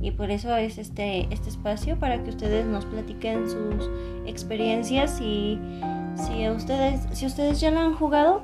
Y 0.02 0.10
por 0.10 0.30
eso 0.30 0.54
es 0.54 0.76
este, 0.76 1.32
este 1.32 1.48
espacio 1.48 1.98
para 1.98 2.22
que 2.22 2.28
ustedes 2.28 2.66
nos 2.66 2.84
platiquen 2.84 3.48
sus 3.48 3.90
experiencias 4.26 5.18
y 5.20 5.58
si 6.14 6.46
ustedes, 6.50 7.08
si 7.12 7.24
ustedes 7.24 7.58
ya 7.58 7.70
la 7.70 7.86
han 7.86 7.94
jugado, 7.94 8.42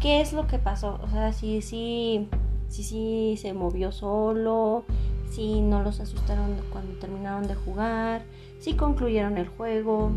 ¿qué 0.00 0.20
es 0.20 0.32
lo 0.32 0.46
que 0.46 0.58
pasó? 0.58 1.00
O 1.02 1.08
sea, 1.08 1.32
si, 1.32 1.62
si, 1.62 2.28
si, 2.68 2.82
si 2.82 3.36
se 3.36 3.52
movió 3.52 3.92
solo, 3.92 4.84
si 5.30 5.60
no 5.60 5.82
los 5.82 6.00
asustaron 6.00 6.56
cuando 6.72 6.94
terminaron 6.98 7.46
de 7.46 7.54
jugar, 7.54 8.22
si 8.60 8.74
concluyeron 8.74 9.38
el 9.38 9.48
juego, 9.48 10.12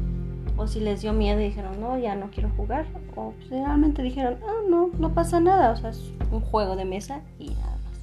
o 0.59 0.67
si 0.67 0.81
les 0.81 1.01
dio 1.01 1.13
miedo 1.13 1.39
y 1.39 1.45
dijeron, 1.45 1.79
no, 1.79 1.97
ya 1.97 2.15
no 2.15 2.29
quiero 2.31 2.49
jugar, 2.57 2.85
o 3.15 3.31
pues, 3.31 3.49
realmente 3.49 4.03
dijeron, 4.03 4.37
ah, 4.45 4.61
no, 4.69 4.89
no 4.99 5.13
pasa 5.13 5.39
nada, 5.39 5.71
o 5.71 5.77
sea, 5.77 5.91
es 5.91 6.11
un 6.31 6.41
juego 6.41 6.75
de 6.75 6.85
mesa 6.85 7.21
y 7.39 7.49
nada 7.51 7.77
más. 7.85 7.99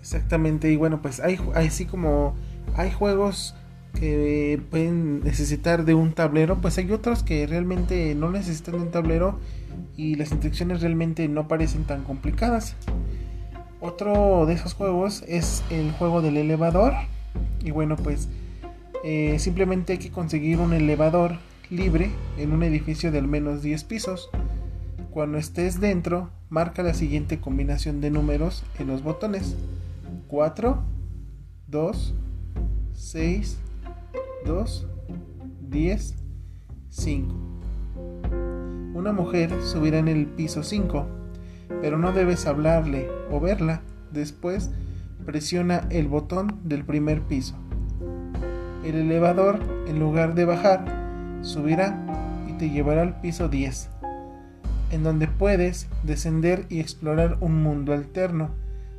Exactamente, 0.00 0.70
y 0.72 0.76
bueno, 0.76 1.00
pues 1.00 1.20
hay, 1.20 1.38
así 1.54 1.86
como 1.86 2.34
hay 2.76 2.90
juegos 2.90 3.54
que 3.94 4.60
pueden 4.70 5.20
necesitar 5.20 5.84
de 5.84 5.94
un 5.94 6.12
tablero, 6.12 6.60
pues 6.60 6.76
hay 6.78 6.90
otros 6.90 7.22
que 7.22 7.46
realmente 7.46 8.14
no 8.16 8.30
necesitan 8.30 8.74
de 8.74 8.80
un 8.80 8.90
tablero 8.90 9.38
y 9.96 10.16
las 10.16 10.32
instrucciones 10.32 10.80
realmente 10.80 11.28
no 11.28 11.48
parecen 11.48 11.84
tan 11.84 12.04
complicadas. 12.04 12.76
Otro 13.80 14.46
de 14.46 14.54
esos 14.54 14.74
juegos 14.74 15.24
es 15.28 15.62
el 15.70 15.92
juego 15.92 16.22
del 16.22 16.36
elevador. 16.36 16.94
Y 17.62 17.70
bueno, 17.70 17.96
pues 17.96 18.28
eh, 19.04 19.38
simplemente 19.38 19.92
hay 19.92 19.98
que 19.98 20.10
conseguir 20.10 20.58
un 20.58 20.72
elevador 20.72 21.38
libre 21.70 22.10
en 22.38 22.52
un 22.52 22.62
edificio 22.62 23.12
de 23.12 23.18
al 23.18 23.28
menos 23.28 23.62
10 23.62 23.84
pisos. 23.84 24.30
Cuando 25.10 25.38
estés 25.38 25.80
dentro, 25.80 26.30
marca 26.48 26.82
la 26.82 26.94
siguiente 26.94 27.40
combinación 27.40 28.00
de 28.00 28.10
números 28.10 28.64
en 28.78 28.88
los 28.88 29.02
botones. 29.02 29.56
4, 30.28 30.82
2, 31.68 32.14
6, 32.94 33.58
2, 34.46 34.86
10, 35.68 36.14
5. 36.88 37.53
Una 38.94 39.12
mujer 39.12 39.50
subirá 39.62 39.98
en 39.98 40.08
el 40.08 40.26
piso 40.26 40.62
5 40.62 41.24
pero 41.80 41.98
no 41.98 42.12
debes 42.12 42.46
hablarle 42.46 43.10
o 43.30 43.40
verla. 43.40 43.82
Después 44.12 44.70
presiona 45.26 45.86
el 45.90 46.08
botón 46.08 46.60
del 46.64 46.84
primer 46.84 47.22
piso. 47.22 47.56
El 48.84 48.96
elevador, 48.96 49.58
en 49.86 49.98
lugar 49.98 50.34
de 50.34 50.44
bajar, 50.44 50.84
subirá 51.42 51.98
y 52.48 52.52
te 52.54 52.70
llevará 52.70 53.02
al 53.02 53.20
piso 53.20 53.48
10, 53.48 53.90
en 54.92 55.02
donde 55.02 55.26
puedes 55.26 55.88
descender 56.02 56.66
y 56.68 56.80
explorar 56.80 57.38
un 57.40 57.62
mundo 57.62 57.92
alterno. 57.92 58.50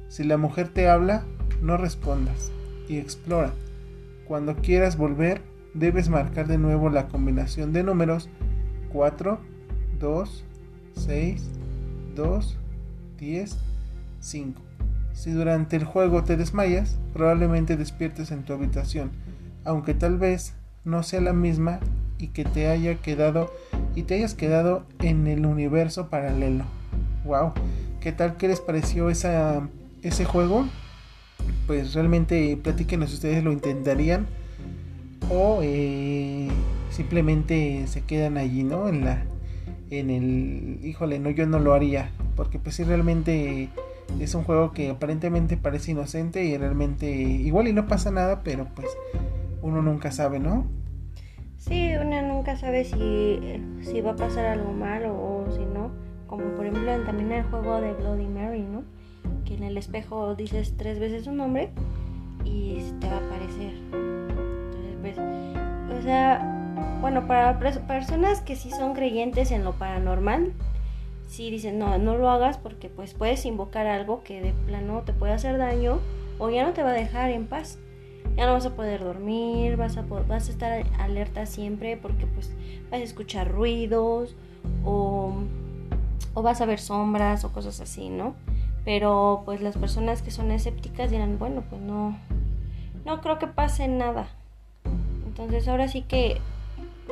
Si 0.08 0.24
la 0.24 0.38
mujer 0.38 0.70
te 0.70 0.90
habla, 0.90 1.24
no 1.62 1.78
respondas 1.78 2.52
y 2.88 2.98
explora. 2.98 3.52
Cuando 4.28 4.56
quieras 4.56 4.98
volver, 4.98 5.42
debes 5.74 6.10
marcar 6.10 6.48
de 6.48 6.58
nuevo 6.58 6.90
la 6.90 7.08
combinación 7.08 7.74
de 7.74 7.84
números 7.84 8.30
4, 8.92 9.40
2, 10.00 10.44
6, 10.96 11.44
2, 12.16 12.58
10, 13.20 13.58
5. 14.20 14.62
Si 15.14 15.32
durante 15.32 15.76
el 15.78 15.86
juego 15.86 16.24
te 16.24 16.38
desmayas, 16.38 16.98
probablemente 17.14 17.78
despiertes 17.78 18.32
en 18.32 18.44
tu 18.44 18.54
habitación, 18.54 19.12
aunque 19.64 19.94
tal 19.94 20.18
vez 20.18 20.54
no 20.84 21.04
sea 21.04 21.22
la 21.22 21.34
misma 21.34 21.80
y 22.18 22.28
que 22.28 22.44
te 22.44 22.68
haya 22.68 22.96
quedado 22.96 23.52
y 23.96 24.04
te 24.04 24.16
hayas 24.16 24.34
quedado 24.34 24.86
en 25.00 25.28
el 25.28 25.46
universo 25.46 26.10
paralelo. 26.10 26.66
Wow, 27.24 27.54
¿qué 28.02 28.12
tal 28.12 28.38
que 28.38 28.48
les 28.48 28.60
pareció 28.60 29.10
esa, 29.10 29.68
ese 30.04 30.26
juego? 30.26 30.68
Pues 31.66 31.94
realmente 31.94 32.58
platíquenos 32.62 33.10
si 33.10 33.16
ustedes 33.16 33.44
lo 33.44 33.52
intentarían 33.52 34.28
o 35.30 35.62
eh, 35.64 36.50
simplemente 36.92 37.88
se 37.88 38.02
quedan 38.02 38.38
allí, 38.38 38.64
¿no? 38.64 38.88
En 38.88 39.06
la 39.06 39.24
en 39.90 40.10
el, 40.10 40.80
híjole, 40.84 41.20
no, 41.20 41.30
yo 41.30 41.46
no 41.46 41.60
lo 41.60 41.74
haría, 41.74 42.12
porque 42.36 42.60
pues 42.60 42.76
sí 42.76 42.84
realmente 42.84 43.70
es 44.20 44.36
un 44.36 44.44
juego 44.44 44.72
que 44.72 44.90
aparentemente 44.90 45.58
parece 45.58 45.92
inocente 45.92 46.44
y 46.44 46.58
realmente 46.58 47.10
igual 47.10 47.68
y 47.68 47.74
no 47.74 47.88
pasa 47.88 48.12
nada, 48.12 48.42
pero 48.44 48.68
pues 48.76 48.88
uno 49.62 49.82
nunca 49.82 50.12
sabe, 50.12 50.40
¿no? 50.40 50.66
Sí, 51.58 51.92
uno 52.00 52.22
nunca 52.22 52.56
sabe 52.58 52.86
si, 52.86 53.40
si 53.82 54.02
va 54.02 54.12
a 54.12 54.16
pasar 54.16 54.46
algo 54.46 54.72
malo 54.72 55.14
o 55.14 55.52
si 55.52 55.66
no, 55.66 55.92
como 56.28 56.44
por 56.56 56.66
ejemplo 56.66 56.92
también 57.06 57.32
el 57.32 57.44
juego 57.46 57.82
de 57.82 57.94
Bloody 57.94 58.28
Mary, 58.28 58.62
¿no? 58.62 58.84
Que 59.46 59.56
en 59.56 59.64
el 59.64 59.78
espejo 59.78 60.36
dices 60.36 60.76
tres 60.78 61.00
veces 61.00 61.26
su 61.26 61.32
nombre 61.32 61.72
y 62.44 62.78
te 63.00 63.08
va 63.08 63.16
a 63.16 63.26
aparecer. 63.26 63.74
Entonces, 63.92 64.98
pues, 65.02 65.18
o 65.98 66.02
sea, 66.04 66.55
bueno, 67.02 67.28
para 67.28 67.60
personas 67.60 68.42
que 68.42 68.56
sí 68.56 68.72
son 68.72 68.94
creyentes 68.94 69.52
en 69.52 69.64
lo 69.64 69.74
paranormal, 69.74 70.54
sí 71.28 71.50
dicen, 71.52 71.80
no, 71.80 71.98
no 71.98 72.18
lo 72.18 72.30
hagas 72.30 72.58
porque 72.58 72.90
pues 72.90 73.14
puedes 73.14 73.46
invocar 73.46 73.88
algo 73.88 74.24
que 74.24 74.42
de 74.42 74.54
plano 74.54 75.02
te 75.06 75.14
puede 75.14 75.34
hacer 75.34 75.58
daño 75.58 76.00
o 76.40 76.50
ya 76.50 76.64
no 76.66 76.74
te 76.74 76.84
va 76.84 76.92
a 76.92 76.94
dejar 76.94 77.30
en 77.32 77.48
paz. 77.48 77.80
Ya 78.36 78.46
no 78.48 78.54
vas 78.54 78.66
a 78.66 78.76
poder 78.76 79.04
dormir, 79.04 79.78
vas 79.78 79.98
a, 79.98 80.02
vas 80.02 80.50
a 80.50 80.52
estar 80.52 80.84
alerta 81.00 81.46
siempre 81.46 81.96
porque 81.96 82.26
pues 82.26 82.54
vas 82.92 83.00
a 83.00 83.04
escuchar 83.04 83.50
ruidos 83.50 84.36
o, 84.84 85.34
o 86.34 86.42
vas 86.42 86.60
a 86.60 86.66
ver 86.66 86.80
sombras 86.80 87.46
o 87.46 87.54
cosas 87.54 87.80
así, 87.80 88.10
¿no? 88.10 88.36
Pero 88.84 89.44
pues 89.46 89.62
las 89.62 89.78
personas 89.78 90.22
que 90.22 90.32
son 90.32 90.52
escépticas 90.52 91.12
dirán, 91.12 91.40
bueno, 91.40 91.64
pues 91.70 91.82
no, 91.82 92.18
no 93.06 93.22
creo 93.22 93.40
que 93.40 93.48
pase 93.48 93.88
nada. 93.88 94.28
Entonces 95.26 95.68
ahora 95.68 95.88
sí 95.88 96.02
que 96.02 96.42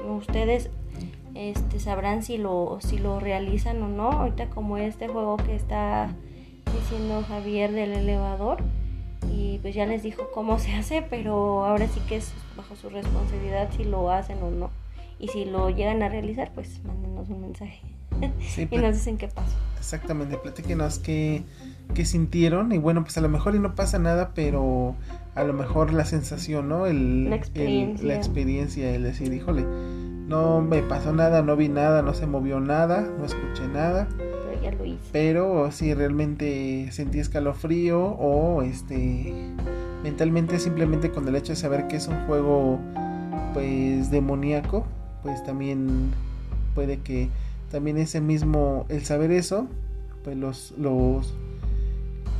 ustedes 0.02 0.70
este, 1.36 1.80
sabrán 1.80 2.24
si 2.24 2.38
lo, 2.38 2.78
si 2.82 2.98
lo 2.98 3.20
realizan 3.20 3.82
o 3.82 3.88
no. 3.88 4.12
Ahorita 4.12 4.50
como 4.50 4.78
este 4.78 5.08
juego 5.08 5.38
que 5.38 5.56
está 5.56 6.10
diciendo 6.74 7.24
Javier 7.28 7.72
del 7.72 7.94
elevador. 7.94 8.58
Y 9.32 9.60
pues 9.60 9.74
ya 9.74 9.86
les 9.86 10.04
dijo 10.04 10.30
cómo 10.34 10.60
se 10.60 10.74
hace, 10.76 11.02
pero 11.02 11.66
ahora 11.66 11.88
sí 11.88 12.00
que 12.08 12.18
es 12.18 12.34
bajo 12.56 12.76
su 12.76 12.90
responsabilidad 12.90 13.70
si 13.76 13.84
lo 13.84 14.12
hacen 14.12 14.42
o 14.44 14.52
no. 14.52 14.70
Y 15.20 15.30
si 15.30 15.46
lo 15.46 15.70
llegan 15.70 16.04
a 16.04 16.10
realizar, 16.10 16.52
pues 16.54 16.84
mándenos 16.84 17.30
un 17.30 17.42
mensaje. 17.42 17.82
y 18.72 18.78
nos 18.78 18.96
dicen 18.96 19.18
qué 19.18 19.28
pasó. 19.28 19.56
Exactamente, 19.78 20.38
platíquenos 20.38 21.00
qué, 21.00 21.44
qué 21.94 22.06
sintieron. 22.06 22.72
Y 22.72 22.78
bueno, 22.78 23.04
pues 23.04 23.18
a 23.18 23.22
lo 23.22 23.30
mejor 23.30 23.56
y 23.56 23.60
no 23.60 23.76
pasa 23.76 24.00
nada, 24.00 24.32
pero 24.34 24.96
a 25.36 25.44
lo 25.44 25.54
mejor 25.54 25.94
la 25.94 26.06
sensación, 26.06 26.70
¿no? 26.70 26.86
El, 26.86 27.30
la 27.30 27.36
experiencia. 27.36 28.08
la 28.08 28.16
experiencia, 28.16 28.96
el 28.96 29.04
decir, 29.04 29.34
híjole, 29.34 29.64
no 29.64 30.62
me 30.62 30.82
pasó 30.82 31.12
nada, 31.12 31.42
no 31.42 31.56
vi 31.56 31.68
nada, 31.68 32.02
no 32.02 32.14
se 32.14 32.26
movió 32.28 32.60
nada, 32.60 33.02
no 33.20 33.26
escuché 33.26 33.68
nada. 33.68 34.08
ya 34.62 34.72
lo 34.72 34.86
hice. 34.86 35.10
Pero 35.12 35.72
si 35.72 35.94
realmente 35.94 36.88
sentí 36.92 37.20
escalofrío 37.20 38.02
o 38.02 38.62
este 38.62 39.34
mentalmente 40.04 40.60
simplemente 40.60 41.12
con 41.12 41.28
el 41.28 41.36
hecho 41.36 41.54
de 41.54 41.56
saber 41.56 41.88
que 41.88 41.96
es 41.96 42.08
un 42.08 42.26
juego 42.26 42.80
pues 43.54 44.12
demoníaco, 44.12 44.86
pues 45.24 45.44
también 45.44 46.12
puede 46.74 46.98
que 47.00 47.30
también 47.74 47.98
ese 47.98 48.22
mismo 48.22 48.86
el 48.88 49.04
saber 49.04 49.32
eso 49.32 49.68
pues 50.24 50.38
los 50.38 50.72
los 50.78 51.34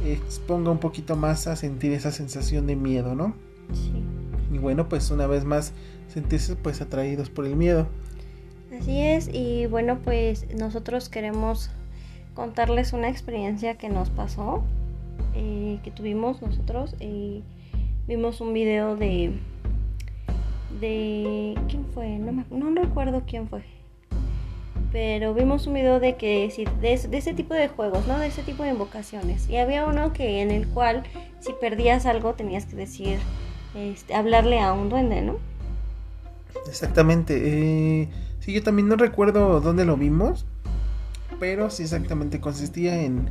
exponga 0.06 0.70
un 0.72 0.78
poquito 0.78 1.16
más 1.16 1.48
a 1.48 1.56
sentir 1.56 1.92
esa 1.92 2.12
sensación 2.12 2.68
de 2.68 2.76
miedo, 2.76 3.16
¿no? 3.16 3.34
Sí. 3.74 3.92
Y 4.54 4.60
bueno, 4.60 4.88
pues 4.88 5.10
una 5.12 5.26
vez 5.28 5.44
más 5.44 5.74
sentirse 6.08 6.56
pues 6.56 6.82
atraídos 6.82 7.30
por 7.30 7.46
el 7.46 7.56
miedo. 7.56 7.88
Así 8.80 9.00
es, 9.00 9.30
y 9.34 9.66
bueno, 9.66 9.98
pues 10.04 10.46
nosotros 10.56 11.10
queremos 11.10 11.70
contarles 12.36 12.94
una 12.94 13.10
experiencia 13.10 13.76
que 13.78 13.90
nos 13.90 14.10
pasó, 14.10 14.64
eh, 15.36 15.80
que 15.84 15.90
tuvimos 15.92 16.42
nosotros. 16.42 16.96
Eh, 17.00 17.42
vimos 18.08 18.40
un 18.42 18.54
video 18.54 18.96
de... 18.96 19.32
de 20.80 21.56
¿Quién 21.70 21.86
fue? 21.94 22.18
No, 22.20 22.32
me- 22.34 22.46
no 22.52 22.74
recuerdo 22.82 23.24
quién 23.26 23.48
fue. 23.48 23.64
Pero 24.94 25.34
vimos 25.34 25.66
un 25.66 25.74
video 25.74 26.00
de 26.00 26.16
que 26.16 26.54
de, 26.80 27.08
de 27.10 27.18
ese 27.18 27.34
tipo 27.34 27.56
de 27.56 27.68
juegos, 27.68 28.08
¿no? 28.08 28.20
De 28.20 28.28
ese 28.28 28.44
tipo 28.44 28.62
de 28.62 28.70
invocaciones. 28.70 29.50
Y 29.50 29.58
había 29.58 29.88
uno 29.88 30.14
que 30.14 30.42
en 30.42 30.52
el 30.52 30.68
cual 30.68 31.04
si 31.40 31.52
perdías 31.60 32.06
algo 32.06 32.36
tenías 32.36 32.68
que 32.68 32.76
decir, 32.76 33.18
este, 33.76 34.14
hablarle 34.14 34.60
a 34.60 34.72
un 34.72 34.90
duende, 34.90 35.24
¿no? 35.24 35.38
Exactamente. 36.68 37.42
Eh, 37.44 38.10
sí, 38.40 38.54
yo 38.54 38.62
también 38.62 38.88
no 38.88 38.96
recuerdo 38.96 39.60
dónde 39.62 39.84
lo 39.84 39.98
vimos, 39.98 40.46
pero 41.40 41.72
sí 41.72 41.84
exactamente 41.84 42.40
consistía 42.40 43.02
en, 43.02 43.30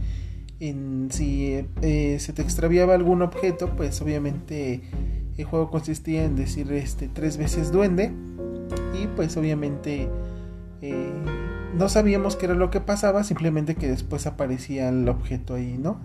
en 0.58 1.10
si 1.12 1.64
eh, 1.80 2.16
se 2.18 2.32
te 2.32 2.42
extraviaba 2.42 2.94
algún 2.94 3.22
objeto, 3.22 3.70
pues 3.76 4.02
obviamente 4.02 4.82
el 5.36 5.44
juego 5.44 5.70
consistía 5.70 6.24
en 6.24 6.34
decir 6.34 6.70
este 6.72 7.08
tres 7.08 7.36
veces 7.36 7.70
duende 7.72 8.12
y 9.00 9.06
pues 9.06 9.36
obviamente 9.36 10.08
eh, 10.82 11.12
no 11.74 11.88
sabíamos 11.88 12.36
qué 12.36 12.46
era 12.46 12.54
lo 12.54 12.70
que 12.70 12.80
pasaba, 12.80 13.24
simplemente 13.24 13.74
que 13.74 13.88
después 13.88 14.26
aparecía 14.26 14.88
el 14.88 15.08
objeto 15.08 15.54
ahí, 15.54 15.78
¿no? 15.78 16.00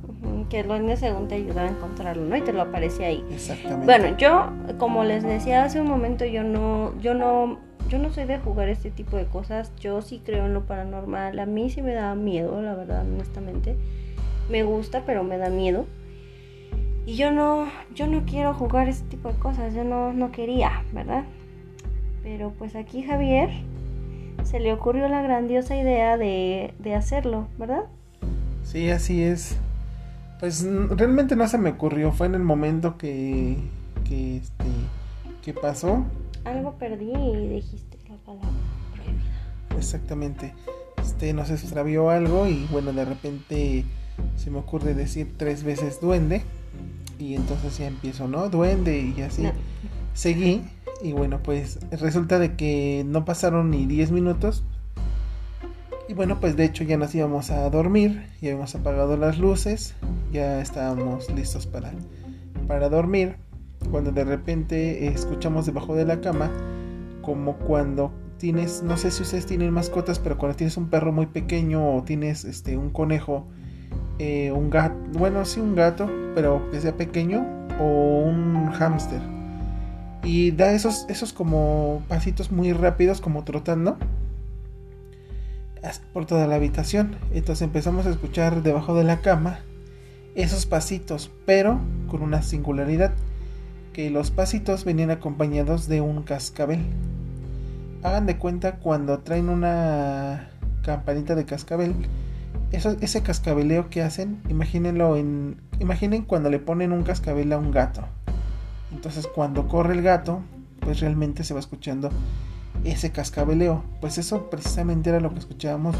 Que 0.49 0.61
el 0.61 0.67
duende 0.67 0.95
según 0.95 1.27
te 1.27 1.35
ayudaba 1.35 1.67
a 1.67 1.71
encontrarlo, 1.71 2.25
¿no? 2.25 2.35
Y 2.35 2.41
te 2.41 2.53
lo 2.53 2.61
aparecía 2.61 3.07
ahí. 3.07 3.23
Exactamente. 3.31 3.85
Bueno, 3.85 4.17
yo, 4.17 4.49
como 4.77 5.03
les 5.03 5.23
decía 5.23 5.63
hace 5.63 5.81
un 5.81 5.87
momento, 5.87 6.25
yo 6.25 6.43
no, 6.43 6.97
yo 7.01 7.13
no, 7.13 7.59
yo 7.89 7.99
no 7.99 8.11
soy 8.11 8.25
de 8.25 8.39
jugar 8.39 8.69
este 8.69 8.91
tipo 8.91 9.17
de 9.17 9.25
cosas. 9.25 9.73
Yo 9.77 10.01
sí 10.01 10.21
creo 10.23 10.45
en 10.45 10.53
lo 10.53 10.65
paranormal. 10.65 11.37
A 11.37 11.45
mí 11.45 11.69
sí 11.69 11.81
me 11.81 11.93
da 11.93 12.15
miedo, 12.15 12.61
la 12.61 12.75
verdad, 12.75 13.01
honestamente. 13.01 13.75
Me 14.49 14.63
gusta, 14.63 15.03
pero 15.05 15.23
me 15.23 15.37
da 15.37 15.49
miedo. 15.49 15.85
Y 17.05 17.15
yo 17.15 17.31
no, 17.31 17.67
yo 17.93 18.07
no 18.07 18.23
quiero 18.25 18.53
jugar 18.53 18.87
este 18.87 19.07
tipo 19.07 19.31
de 19.31 19.39
cosas. 19.39 19.73
Yo 19.73 19.83
no, 19.83 20.13
no 20.13 20.31
quería, 20.31 20.83
¿verdad? 20.93 21.23
Pero 22.23 22.51
pues 22.57 22.75
aquí 22.75 23.03
Javier 23.03 23.49
se 24.47 24.61
le 24.61 24.71
ocurrió 24.71 25.09
la 25.09 25.21
grandiosa 25.21 25.75
idea 25.75 26.17
de, 26.17 26.73
de 26.79 26.95
hacerlo, 26.95 27.47
¿verdad? 27.57 27.83
Sí, 28.63 28.89
así 28.89 29.21
es. 29.21 29.57
Pues 30.39 30.65
realmente 30.89 31.35
no 31.35 31.47
se 31.47 31.57
me 31.57 31.71
ocurrió, 31.71 32.13
fue 32.13 32.27
en 32.27 32.35
el 32.35 32.43
momento 32.43 32.97
que, 32.97 33.57
que, 34.07 34.37
este, 34.37 34.65
que 35.43 35.53
pasó. 35.53 36.05
Algo 36.45 36.75
perdí 36.75 37.11
y 37.11 37.47
dijiste 37.47 37.97
la 38.07 38.15
palabra 38.17 38.49
prohibida. 38.93 39.77
Exactamente. 39.77 40.53
Este, 41.01 41.33
nos 41.33 41.49
extravió 41.49 42.09
algo 42.09 42.47
y 42.47 42.67
bueno, 42.71 42.93
de 42.93 43.03
repente 43.03 43.83
se 44.37 44.49
me 44.49 44.59
ocurre 44.59 44.93
decir 44.93 45.33
tres 45.35 45.63
veces 45.63 45.99
duende. 45.99 46.43
Y 47.19 47.35
entonces 47.35 47.79
ya 47.79 47.87
empiezo, 47.87 48.27
¿no? 48.27 48.47
Duende 48.47 49.13
y 49.17 49.21
así. 49.23 49.41
No. 49.41 49.51
Seguí 50.13 50.63
y 51.01 51.13
bueno, 51.13 51.41
pues 51.43 51.79
resulta 51.91 52.39
de 52.39 52.55
que 52.55 53.03
no 53.05 53.25
pasaron 53.25 53.71
ni 53.71 53.85
10 53.85 54.11
minutos. 54.11 54.63
Y 56.09 56.13
bueno, 56.13 56.39
pues 56.39 56.55
de 56.55 56.63
hecho 56.63 56.83
ya 56.83 56.97
nos 56.97 57.13
íbamos 57.13 57.51
a 57.51 57.69
dormir, 57.69 58.27
ya 58.41 58.49
habíamos 58.51 58.73
apagado 58.75 59.17
las 59.17 59.37
luces, 59.39 59.93
ya 60.31 60.61
estábamos 60.61 61.29
listos 61.33 61.67
para, 61.67 61.91
para 62.67 62.87
dormir. 62.89 63.35
Cuando 63.91 64.11
de 64.11 64.23
repente 64.23 65.07
escuchamos 65.07 65.65
debajo 65.65 65.95
de 65.95 66.05
la 66.05 66.21
cama, 66.21 66.49
como 67.21 67.57
cuando 67.57 68.11
tienes, 68.37 68.83
no 68.83 68.95
sé 68.95 69.11
si 69.11 69.23
ustedes 69.23 69.45
tienen 69.45 69.71
mascotas, 69.71 70.19
pero 70.19 70.37
cuando 70.37 70.55
tienes 70.55 70.77
un 70.77 70.89
perro 70.89 71.11
muy 71.11 71.25
pequeño 71.25 71.95
o 71.95 72.03
tienes 72.03 72.45
este 72.45 72.77
un 72.77 72.89
conejo, 72.89 73.45
eh, 74.17 74.51
un 74.53 74.69
gato, 74.69 74.95
bueno, 75.13 75.43
sí 75.43 75.59
un 75.59 75.75
gato, 75.75 76.09
pero 76.35 76.71
que 76.71 76.79
sea 76.79 76.95
pequeño, 76.95 77.45
o 77.79 78.21
un 78.21 78.71
hámster. 78.71 79.36
Y 80.27 80.51
da 80.51 80.73
esos, 80.73 81.05
esos 81.07 81.31
como 81.31 82.03
pasitos 82.09 82.51
muy 82.51 82.73
rápidos, 82.73 83.21
como 83.21 83.45
trotando 83.45 83.97
por 86.11 86.25
toda 86.25 86.47
la 86.47 86.55
habitación. 86.55 87.15
Entonces 87.31 87.61
empezamos 87.61 88.05
a 88.05 88.09
escuchar 88.09 88.61
debajo 88.61 88.93
de 88.93 89.05
la 89.05 89.21
cama 89.21 89.59
esos 90.35 90.65
pasitos, 90.65 91.31
pero 91.45 91.79
con 92.09 92.21
una 92.21 92.41
singularidad, 92.41 93.13
que 93.93 94.09
los 94.09 94.29
pasitos 94.29 94.83
venían 94.83 95.11
acompañados 95.11 95.87
de 95.87 96.01
un 96.01 96.23
cascabel. 96.23 96.81
Hagan 98.03 98.25
de 98.25 98.37
cuenta 98.37 98.79
cuando 98.79 99.19
traen 99.19 99.47
una 99.47 100.49
campanita 100.83 101.35
de 101.35 101.45
cascabel, 101.45 101.95
ese 102.71 103.23
cascabeleo 103.23 103.89
que 103.89 104.03
hacen, 104.03 104.41
imagínenlo 104.49 105.15
en, 105.15 105.61
imaginen 105.79 106.23
cuando 106.23 106.49
le 106.49 106.59
ponen 106.59 106.91
un 106.91 107.03
cascabel 107.03 107.53
a 107.53 107.57
un 107.57 107.71
gato. 107.71 108.03
Entonces 108.91 109.27
cuando 109.27 109.67
corre 109.67 109.93
el 109.93 110.01
gato, 110.01 110.41
pues 110.79 110.99
realmente 110.99 111.43
se 111.43 111.53
va 111.53 111.59
escuchando 111.59 112.09
ese 112.83 113.11
cascabeleo. 113.11 113.83
Pues 114.01 114.17
eso 114.17 114.49
precisamente 114.49 115.09
era 115.09 115.19
lo 115.19 115.33
que 115.33 115.39
escuchábamos 115.39 115.95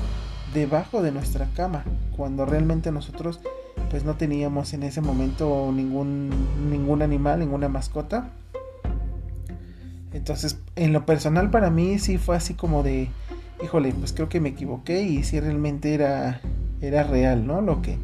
debajo 0.54 1.02
de 1.02 1.12
nuestra 1.12 1.48
cama, 1.56 1.84
cuando 2.16 2.46
realmente 2.46 2.92
nosotros 2.92 3.40
pues 3.90 4.04
no 4.04 4.16
teníamos 4.16 4.74
en 4.74 4.84
ese 4.84 5.02
momento 5.02 5.72
ningún 5.74 6.30
ningún 6.70 7.02
animal, 7.02 7.40
ninguna 7.40 7.70
mascota. 7.70 8.32
Entonces, 10.14 10.60
en 10.76 10.94
lo 10.94 11.06
personal 11.06 11.52
para 11.52 11.70
mí 11.70 12.00
sí 12.00 12.18
fue 12.18 12.36
así 12.36 12.54
como 12.54 12.82
de, 12.82 13.10
híjole, 13.64 13.94
pues 13.94 14.14
creo 14.14 14.30
que 14.30 14.40
me 14.40 14.50
equivoqué 14.50 15.04
y 15.04 15.24
sí 15.24 15.40
realmente 15.40 15.94
era 15.94 16.42
era 16.82 17.04
real, 17.04 17.46
¿no? 17.46 17.62
Lo 17.62 17.82
que 17.82 17.98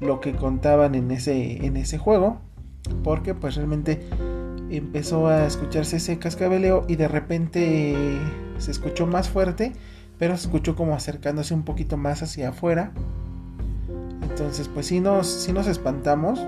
lo 0.00 0.20
que 0.20 0.32
contaban 0.32 0.94
en 0.94 1.10
ese 1.10 1.64
en 1.64 1.76
ese 1.76 1.98
juego, 1.98 2.38
porque 3.02 3.34
pues 3.34 3.56
realmente 3.56 4.00
empezó 4.70 5.28
a 5.28 5.46
escucharse 5.46 5.96
ese 5.96 6.18
cascabeleo 6.18 6.84
y 6.88 6.96
de 6.96 7.08
repente 7.08 8.18
se 8.58 8.70
escuchó 8.70 9.06
más 9.06 9.28
fuerte, 9.28 9.72
pero 10.18 10.36
se 10.36 10.46
escuchó 10.46 10.74
como 10.76 10.94
acercándose 10.94 11.54
un 11.54 11.62
poquito 11.64 11.96
más 11.96 12.22
hacia 12.22 12.50
afuera. 12.50 12.92
Entonces, 14.22 14.68
pues 14.68 14.86
sí 14.86 15.00
nos, 15.00 15.26
sí 15.28 15.52
nos 15.52 15.66
espantamos. 15.66 16.40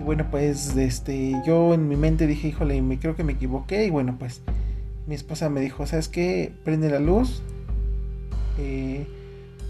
Y 0.00 0.04
bueno, 0.04 0.26
pues 0.30 0.76
este, 0.76 1.34
yo 1.46 1.74
en 1.74 1.88
mi 1.88 1.96
mente 1.96 2.26
dije, 2.26 2.48
híjole, 2.48 2.80
me 2.82 2.98
creo 2.98 3.16
que 3.16 3.24
me 3.24 3.32
equivoqué. 3.32 3.84
Y 3.86 3.90
bueno, 3.90 4.16
pues 4.18 4.40
mi 5.06 5.14
esposa 5.14 5.50
me 5.50 5.60
dijo, 5.60 5.86
¿sabes 5.86 6.08
qué? 6.08 6.52
Prende 6.64 6.88
la 6.90 6.98
luz. 7.00 7.42
Eh, 8.58 9.06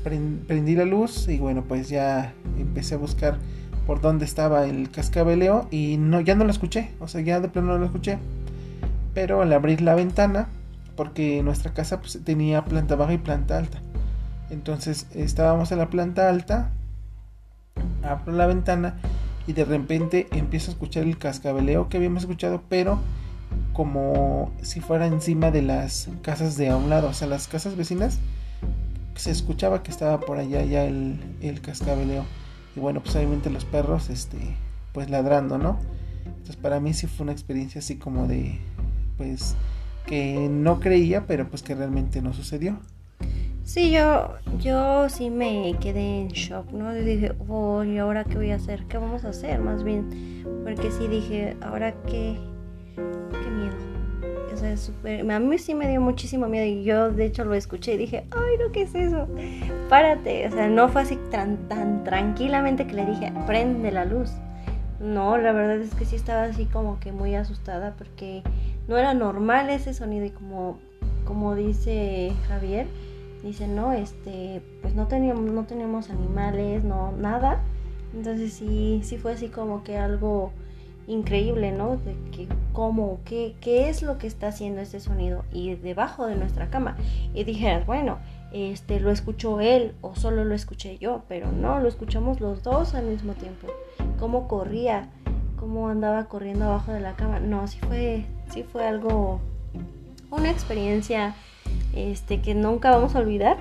pren- 0.05 0.39
prendí 0.47 0.77
la 0.77 0.85
luz 0.85 1.27
y 1.29 1.39
bueno, 1.39 1.65
pues 1.67 1.89
ya 1.89 2.35
empecé 2.59 2.95
a 2.95 2.99
buscar 2.99 3.39
por 3.87 4.01
dónde 4.01 4.25
estaba 4.25 4.67
el 4.67 4.91
cascabeleo 4.91 5.69
y 5.71 5.97
no, 5.97 6.21
ya 6.21 6.35
no 6.35 6.45
lo 6.45 6.51
escuché. 6.51 6.91
O 6.99 7.09
sea, 7.09 7.21
ya 7.21 7.41
de 7.41 7.49
plano 7.49 7.69
no 7.69 7.79
lo 7.79 7.87
escuché. 7.87 8.19
Pero 9.15 9.43
al 9.43 9.53
abrir 9.53 9.81
la 9.81 9.95
ventana, 9.95 10.49
porque 10.97 11.43
nuestra 11.43 11.73
casa 11.73 12.01
pues, 12.01 12.19
tenía 12.25 12.65
planta 12.65 12.97
baja 12.97 13.13
y 13.13 13.19
planta 13.19 13.57
alta. 13.57 13.81
Entonces 14.51 15.07
estábamos 15.15 15.73
en 15.73 15.79
la 15.79 15.89
planta 15.89 16.29
alta, 16.29 16.71
abro 18.03 18.33
la 18.33 18.47
ventana 18.47 18.97
y 19.47 19.53
de 19.53 19.65
repente 19.65 20.27
empiezo 20.33 20.71
a 20.71 20.75
escuchar 20.75 21.05
el 21.05 21.19
cascabeleo 21.19 21.89
que 21.89 21.97
habíamos 21.97 22.23
escuchado, 22.23 22.63
pero 22.69 22.99
como 23.73 24.53
si 24.63 24.81
fuera 24.81 25.07
encima 25.07 25.51
de 25.51 25.63
las 25.63 26.09
casas 26.23 26.57
de 26.57 26.69
a 26.69 26.77
un 26.77 26.91
lado, 26.91 27.09
o 27.09 27.13
sea, 27.13 27.29
las 27.29 27.49
casas 27.49 27.77
vecinas, 27.77 28.19
se 29.15 29.31
escuchaba 29.31 29.83
que 29.83 29.91
estaba 29.91 30.21
por 30.21 30.39
allá 30.39 30.63
ya 30.65 30.85
el 30.85 31.61
cascabeleo. 31.63 32.25
Y 32.77 32.81
bueno, 32.81 33.01
pues 33.03 33.17
obviamente 33.17 33.51
los 33.51 33.65
perros, 33.65 34.11
este, 34.11 34.37
pues 34.93 35.11
ladrando, 35.11 35.59
¿no? 35.59 35.79
Entonces 36.27 36.57
para 36.57 36.79
mí 36.79 36.93
sí 36.95 37.07
fue 37.07 37.25
una 37.25 37.33
experiencia 37.33 37.79
así 37.79 37.97
como 37.97 38.27
de, 38.29 38.59
pues, 39.17 39.57
que 40.07 40.49
no 40.51 40.79
creía, 40.79 41.27
pero 41.27 41.49
pues 41.49 41.63
que 41.63 41.75
realmente 41.75 42.23
no 42.23 42.33
sucedió. 42.33 42.79
Sí, 43.65 43.91
yo, 43.91 44.37
yo 44.61 45.09
sí 45.09 45.29
me 45.29 45.75
quedé 45.81 46.21
en 46.21 46.29
shock, 46.29 46.71
¿no? 46.71 46.97
Y 46.97 47.03
dije, 47.03 47.33
oh, 47.49 47.83
¿y 47.83 47.99
ahora 47.99 48.23
qué 48.23 48.37
voy 48.37 48.53
a 48.53 48.57
hacer? 48.57 48.85
¿Qué 48.85 48.97
vamos 48.97 49.25
a 49.25 49.31
hacer? 49.31 49.59
Más 49.59 49.83
bien, 49.83 50.45
porque 50.63 50.93
sí 50.93 51.09
dije, 51.09 51.57
ahora 51.61 51.93
qué, 52.05 52.39
sea. 54.75 55.37
A 55.37 55.39
mí 55.39 55.59
sí 55.59 55.75
me 55.75 55.89
dio 55.89 56.01
muchísimo 56.01 56.49
miedo 56.49 56.67
y 56.67 56.85
yo 56.85 57.11
de 57.11 57.27
hecho 57.27 57.45
lo 57.45 57.55
escuché 57.55 57.95
y 57.95 57.99
dije, 57.99 58.25
ay, 58.31 58.57
no, 58.59 58.73
¿qué 58.73 58.83
es 58.83 58.95
eso? 58.95 59.29
Párate. 59.89 60.49
O 60.49 60.51
sea, 60.51 60.69
no 60.69 60.89
fue 60.89 61.03
así 61.03 61.19
tan, 61.31 61.69
tan 61.69 62.05
tranquilamente 62.05 62.87
que 62.87 62.95
le 62.95 63.07
dije, 63.07 63.33
prende 63.47 63.93
la 63.93 64.05
luz. 64.05 64.33
No, 65.01 65.37
la 65.37 65.53
verdad 65.53 65.81
es 65.81 65.95
que 65.95 66.05
sí 66.05 66.17
estaba 66.17 66.45
así 66.45 66.65
como 66.65 66.99
que 67.01 67.13
muy 67.13 67.35
asustada 67.35 67.95
porque 67.97 68.43
no 68.89 68.97
era 68.97 69.15
normal 69.15 69.69
ese 69.71 69.93
sonido 69.93 70.25
y 70.25 70.31
como, 70.31 70.79
como 71.25 71.55
dice 71.55 72.33
Javier, 72.49 72.87
dice, 73.43 73.69
no, 73.69 73.93
este, 73.93 74.63
pues 74.83 74.95
no 74.95 75.07
teníamos, 75.07 75.45
no 75.45 75.65
teníamos 75.65 76.11
animales, 76.11 76.83
no, 76.83 77.13
nada. 77.13 77.61
Entonces 78.15 78.55
sí, 78.55 79.01
sí 79.05 79.19
fue 79.19 79.33
así 79.33 79.49
como 79.49 79.85
que 79.85 79.99
algo 79.99 80.53
increíble, 81.07 81.73
¿no? 81.73 81.97
De 81.97 82.15
que 82.33 82.49
cómo, 82.73 83.21
qué, 83.25 83.55
qué 83.61 83.89
es 83.89 84.03
lo 84.03 84.19
que 84.19 84.27
está 84.27 84.49
haciendo 84.49 84.81
ese 84.81 85.01
sonido 85.01 85.45
y 85.53 85.75
debajo 85.75 86.27
de 86.27 86.37
nuestra 86.37 86.69
cama. 86.69 86.97
Y 87.35 87.45
dijeras, 87.45 87.87
bueno, 87.87 88.19
este, 88.53 89.01
lo 89.01 89.11
escuchó 89.11 89.61
él 89.61 89.95
o 90.01 90.15
solo 90.15 90.45
lo 90.45 90.55
escuché 90.55 90.99
yo, 90.99 91.23
pero 91.29 91.53
no, 91.53 91.81
lo 91.81 91.89
escuchamos 91.89 92.41
los 92.41 92.63
dos 92.63 92.95
al 92.95 93.07
mismo 93.07 93.35
tiempo. 93.35 93.69
Cómo 94.19 94.49
corría, 94.49 95.09
cómo 95.59 95.89
andaba 95.89 96.27
corriendo 96.27 96.67
abajo 96.67 96.93
de 96.93 97.01
la 97.01 97.15
cama. 97.17 97.41
No, 97.41 97.67
sí 97.67 97.79
fue, 97.87 98.25
sí 98.51 98.63
fue 98.63 98.87
algo, 98.87 99.41
una 100.31 100.51
experiencia, 100.51 101.35
este, 101.95 102.41
que 102.41 102.55
nunca 102.55 102.91
vamos 102.91 103.15
a 103.15 103.21
olvidar 103.21 103.57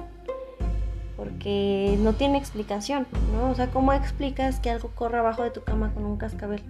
porque 1.15 1.97
no 1.99 2.13
tiene 2.13 2.37
explicación, 2.37 3.07
¿no? 3.31 3.49
O 3.49 3.55
sea, 3.55 3.67
¿cómo 3.67 3.93
explicas 3.93 4.59
que 4.59 4.69
algo 4.69 4.89
corra 4.95 5.19
abajo 5.19 5.43
de 5.43 5.51
tu 5.51 5.63
cama 5.63 5.93
con 5.93 6.05
un 6.05 6.17
cascabel? 6.17 6.61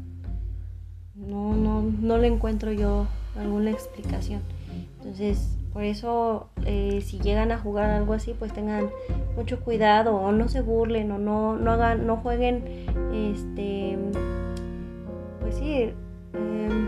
No, 1.27 1.55
no, 1.55 1.81
no 1.81 2.17
le 2.17 2.27
encuentro 2.27 2.71
yo 2.71 3.07
alguna 3.37 3.71
explicación. 3.71 4.41
Entonces, 4.99 5.57
por 5.73 5.83
eso, 5.83 6.47
eh, 6.65 7.01
si 7.05 7.19
llegan 7.19 7.51
a 7.51 7.57
jugar 7.57 7.89
algo 7.89 8.13
así, 8.13 8.33
pues 8.37 8.53
tengan 8.53 8.89
mucho 9.35 9.59
cuidado 9.59 10.15
o 10.15 10.31
no 10.31 10.47
se 10.47 10.61
burlen 10.61 11.11
o 11.11 11.17
no, 11.17 11.57
no 11.57 11.71
hagan, 11.71 12.07
no 12.07 12.17
jueguen, 12.17 12.63
este, 13.13 13.97
pues 15.41 15.55
sí, 15.55 15.91
em, 16.33 16.87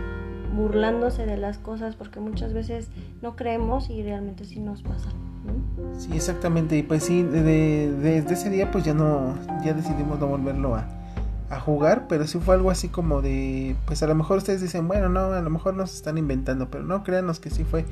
burlándose 0.56 1.26
de 1.26 1.36
las 1.36 1.58
cosas 1.58 1.96
porque 1.96 2.18
muchas 2.18 2.52
veces 2.54 2.88
no 3.20 3.36
creemos 3.36 3.90
y 3.90 4.02
realmente 4.02 4.44
sí 4.44 4.58
nos 4.58 4.82
pasa. 4.82 5.10
Sí, 5.98 6.10
exactamente. 6.14 6.76
Y 6.76 6.82
pues 6.82 7.04
sí, 7.04 7.22
desde 7.22 7.92
de, 7.92 8.18
ese 8.18 8.50
día 8.50 8.70
pues 8.70 8.84
ya 8.84 8.94
no, 8.94 9.34
ya 9.64 9.74
decidimos 9.74 10.18
no 10.18 10.28
volverlo 10.28 10.74
a, 10.74 10.86
a 11.50 11.60
jugar, 11.60 12.06
pero 12.08 12.26
sí 12.26 12.38
fue 12.38 12.54
algo 12.54 12.70
así 12.70 12.88
como 12.88 13.22
de, 13.22 13.76
pues 13.86 14.02
a 14.02 14.06
lo 14.06 14.14
mejor 14.14 14.38
ustedes 14.38 14.60
dicen, 14.60 14.86
bueno, 14.86 15.08
no, 15.08 15.32
a 15.32 15.40
lo 15.40 15.50
mejor 15.50 15.74
nos 15.74 15.94
están 15.94 16.18
inventando, 16.18 16.70
pero 16.70 16.84
no, 16.84 17.02
créanos 17.02 17.40
que 17.40 17.50
sí 17.50 17.64
fue, 17.64 17.84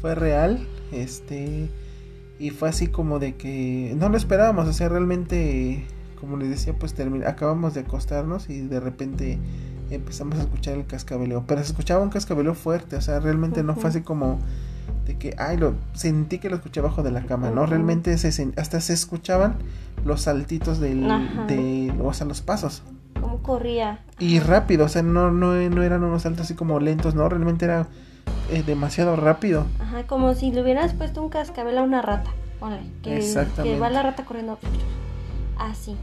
fue 0.00 0.14
real, 0.14 0.66
este, 0.92 1.68
y 2.38 2.50
fue 2.50 2.68
así 2.68 2.86
como 2.86 3.18
de 3.18 3.36
que 3.36 3.94
no 3.98 4.08
lo 4.08 4.16
esperábamos, 4.16 4.68
o 4.68 4.72
sea, 4.72 4.88
realmente, 4.88 5.84
como 6.18 6.36
les 6.38 6.48
decía, 6.48 6.74
pues 6.78 6.94
acabamos 7.26 7.74
de 7.74 7.80
acostarnos 7.80 8.48
y 8.48 8.60
de 8.60 8.80
repente 8.80 9.38
empezamos 9.90 10.38
a 10.38 10.42
escuchar 10.42 10.78
el 10.78 10.86
cascabeleo, 10.86 11.44
pero 11.46 11.62
se 11.62 11.72
escuchaba 11.72 12.02
un 12.02 12.10
cascabeleo 12.10 12.54
fuerte, 12.54 12.96
o 12.96 13.00
sea, 13.02 13.20
realmente 13.20 13.62
no 13.62 13.74
fue 13.74 13.90
así 13.90 14.00
como 14.00 14.38
de 15.08 15.16
que, 15.16 15.34
ay, 15.38 15.56
lo 15.56 15.74
sentí 15.94 16.38
que 16.38 16.50
lo 16.50 16.56
escuché 16.56 16.80
abajo 16.80 17.02
de 17.02 17.10
la 17.10 17.22
cama, 17.22 17.50
¿no? 17.50 17.64
Realmente 17.64 18.16
se, 18.18 18.52
hasta 18.58 18.78
se 18.82 18.92
escuchaban 18.92 19.56
los 20.04 20.20
saltitos 20.20 20.80
del, 20.80 21.08
de, 21.48 21.94
o 22.04 22.12
sea, 22.12 22.26
los 22.26 22.42
pasos. 22.42 22.82
Cómo 23.18 23.38
corría. 23.38 24.00
Y 24.18 24.38
rápido, 24.38 24.84
o 24.84 24.88
sea, 24.88 25.02
no, 25.02 25.30
no, 25.30 25.54
no 25.54 25.82
eran 25.82 26.04
unos 26.04 26.22
saltos 26.22 26.44
así 26.44 26.54
como 26.54 26.78
lentos, 26.78 27.14
¿no? 27.14 27.26
Realmente 27.26 27.64
era 27.64 27.86
eh, 28.50 28.62
demasiado 28.62 29.16
rápido. 29.16 29.64
Ajá, 29.80 30.06
como 30.06 30.34
si 30.34 30.52
le 30.52 30.60
hubieras 30.60 30.92
puesto 30.92 31.22
un 31.22 31.30
cascabel 31.30 31.78
a 31.78 31.82
una 31.82 32.02
rata, 32.02 32.30
ponle, 32.60 32.82
que, 33.02 33.18
que 33.62 33.78
va 33.78 33.88
la 33.88 34.02
rata 34.02 34.26
corriendo 34.26 34.58
así. 35.58 35.96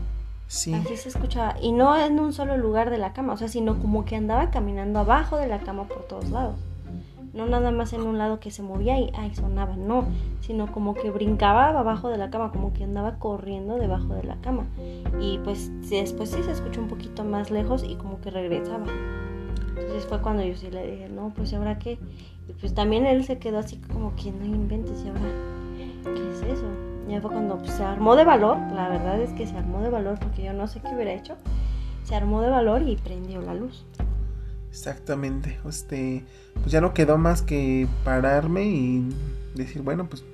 Sí. 0.48 0.74
Así 0.74 0.98
se 0.98 1.10
escuchaba. 1.10 1.56
Y 1.62 1.74
no 1.74 1.96
en 1.96 2.20
un 2.20 2.34
solo 2.34 2.58
lugar 2.58 2.89
de 2.89 2.98
la 2.98 3.13
cama, 3.13 3.34
o 3.34 3.38
sea, 3.38 3.50
sino 3.50 3.78
como 3.78 4.04
que 4.04 4.15
andaba 4.15 4.50
caminando 4.50 4.98
abajo 4.98 5.38
de 5.38 5.46
la 5.46 5.60
cama 5.60 5.84
por 5.84 6.08
todos 6.08 6.30
lados 6.32 6.56
no 7.36 7.45
nada 7.45 7.69
más 7.71 7.91
en 7.93 8.02
un 8.02 8.17
lado 8.17 8.39
que 8.39 8.50
se 8.50 8.63
movía 8.63 8.98
y 8.98 9.12
ay, 9.13 9.36
sonaba, 9.36 9.76
no, 9.76 10.06
sino 10.39 10.71
como 10.71 10.93
que 10.93 11.12
brincaba 11.12 11.67
abajo 11.67 12.10
de 12.10 12.17
la 12.17 12.30
cama, 12.30 12.52
como 12.52 12.74
que 12.74 12.86
andaba 12.86 13.19
corriendo 13.19 13.76
debajo 13.76 14.15
de 14.15 14.24
la 14.24 14.38
cama. 14.38 14.65
Y 15.19 15.38
pues 15.39 15.69
después 15.89 16.32
sí 16.32 16.41
se 16.43 16.52
escuchó 16.52 16.82
un 16.82 16.88
poquito 16.88 17.24
más 17.26 17.52
lejos 17.52 17.84
y 17.84 17.95
como 17.95 18.21
que 18.21 18.32
regresaba. 18.32 18.86
Entonces 19.69 20.06
fue 20.06 20.21
cuando 20.21 20.43
yo 20.43 20.56
sí 20.56 20.71
le 20.71 20.89
dije, 20.89 21.10
no, 21.10 21.34
pues 21.36 21.54
ahora 21.54 21.78
qué? 21.78 22.00
Y 22.48 22.54
pues 22.54 22.74
también 22.74 23.06
él 23.06 23.26
se 23.26 23.38
quedó 23.38 23.60
así 23.60 23.78
como 23.78 24.15
que 24.15 24.32
no 24.32 24.45
inventes, 24.45 25.04
¿y 25.04 25.10
ahora 25.10 25.21
qué 26.04 26.32
es 26.32 26.41
eso? 26.41 26.65
Ya 27.10 27.21
fue 27.21 27.32
cuando 27.32 27.58
pues, 27.58 27.71
se 27.71 27.84
armó 27.84 28.15
de 28.15 28.24
valor, 28.24 28.58
la 28.74 28.88
verdad 28.88 29.19
es 29.19 29.32
que 29.34 29.45
se 29.45 29.58
armó 29.58 29.82
de 29.82 29.89
valor 29.89 30.17
porque 30.19 30.43
yo 30.43 30.54
no 30.54 30.67
sé 30.67 30.80
qué 30.80 30.95
hubiera 30.95 31.13
hecho. 31.13 31.36
Se 32.04 32.15
armó 32.15 32.41
de 32.41 32.50
valor 32.50 32.82
y 32.84 32.95
prendió 32.95 33.41
la 33.41 33.54
luz. 33.54 33.86
Exactamente. 34.75 35.57
Este, 35.67 36.25
pues 36.55 36.69
ya 36.69 36.81
no 36.81 36.93
quedó 36.93 37.17
más 37.17 37.41
que 37.41 37.88
pararme 38.03 38.65
y 38.65 39.07
decir, 39.55 39.81
bueno, 39.81 40.09
pues 40.09 40.25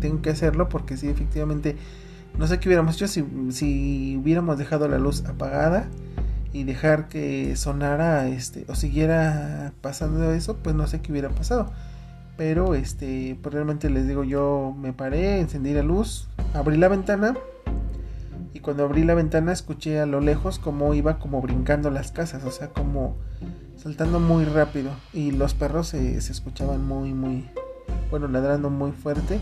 tengo 0.00 0.22
que 0.22 0.30
hacerlo 0.30 0.70
porque 0.70 0.96
sí, 0.96 1.06
efectivamente, 1.06 1.76
no 2.38 2.46
sé 2.46 2.58
qué 2.58 2.70
hubiéramos 2.70 2.96
hecho 2.96 3.06
si, 3.06 3.24
si 3.50 4.16
hubiéramos 4.16 4.56
dejado 4.56 4.88
la 4.88 4.98
luz 4.98 5.22
apagada 5.26 5.86
y 6.54 6.64
dejar 6.64 7.08
que 7.08 7.56
sonara, 7.56 8.26
este, 8.26 8.64
o 8.68 8.74
siguiera 8.74 9.74
pasando 9.82 10.32
eso, 10.32 10.56
pues 10.56 10.74
no 10.74 10.86
sé 10.86 11.02
qué 11.02 11.12
hubiera 11.12 11.28
pasado. 11.28 11.70
Pero, 12.38 12.74
este, 12.74 13.38
pues 13.42 13.52
realmente 13.52 13.90
les 13.90 14.08
digo, 14.08 14.24
yo 14.24 14.74
me 14.80 14.94
paré, 14.94 15.40
encendí 15.40 15.74
la 15.74 15.82
luz, 15.82 16.26
abrí 16.54 16.78
la 16.78 16.88
ventana 16.88 17.36
y 18.54 18.60
cuando 18.60 18.84
abrí 18.84 19.04
la 19.04 19.14
ventana 19.14 19.52
escuché 19.52 20.00
a 20.00 20.06
lo 20.06 20.20
lejos 20.20 20.58
como 20.58 20.94
iba 20.94 21.18
como 21.18 21.40
brincando 21.40 21.90
las 21.90 22.12
casas, 22.12 22.44
o 22.44 22.50
sea, 22.50 22.68
como 22.68 23.16
saltando 23.76 24.20
muy 24.20 24.44
rápido 24.44 24.90
y 25.12 25.30
los 25.30 25.54
perros 25.54 25.88
se, 25.88 26.16
escuchaban 26.16 26.86
muy, 26.86 27.14
muy, 27.14 27.48
bueno, 28.10 28.28
ladrando 28.28 28.70
muy 28.70 28.92
fuerte. 28.92 29.40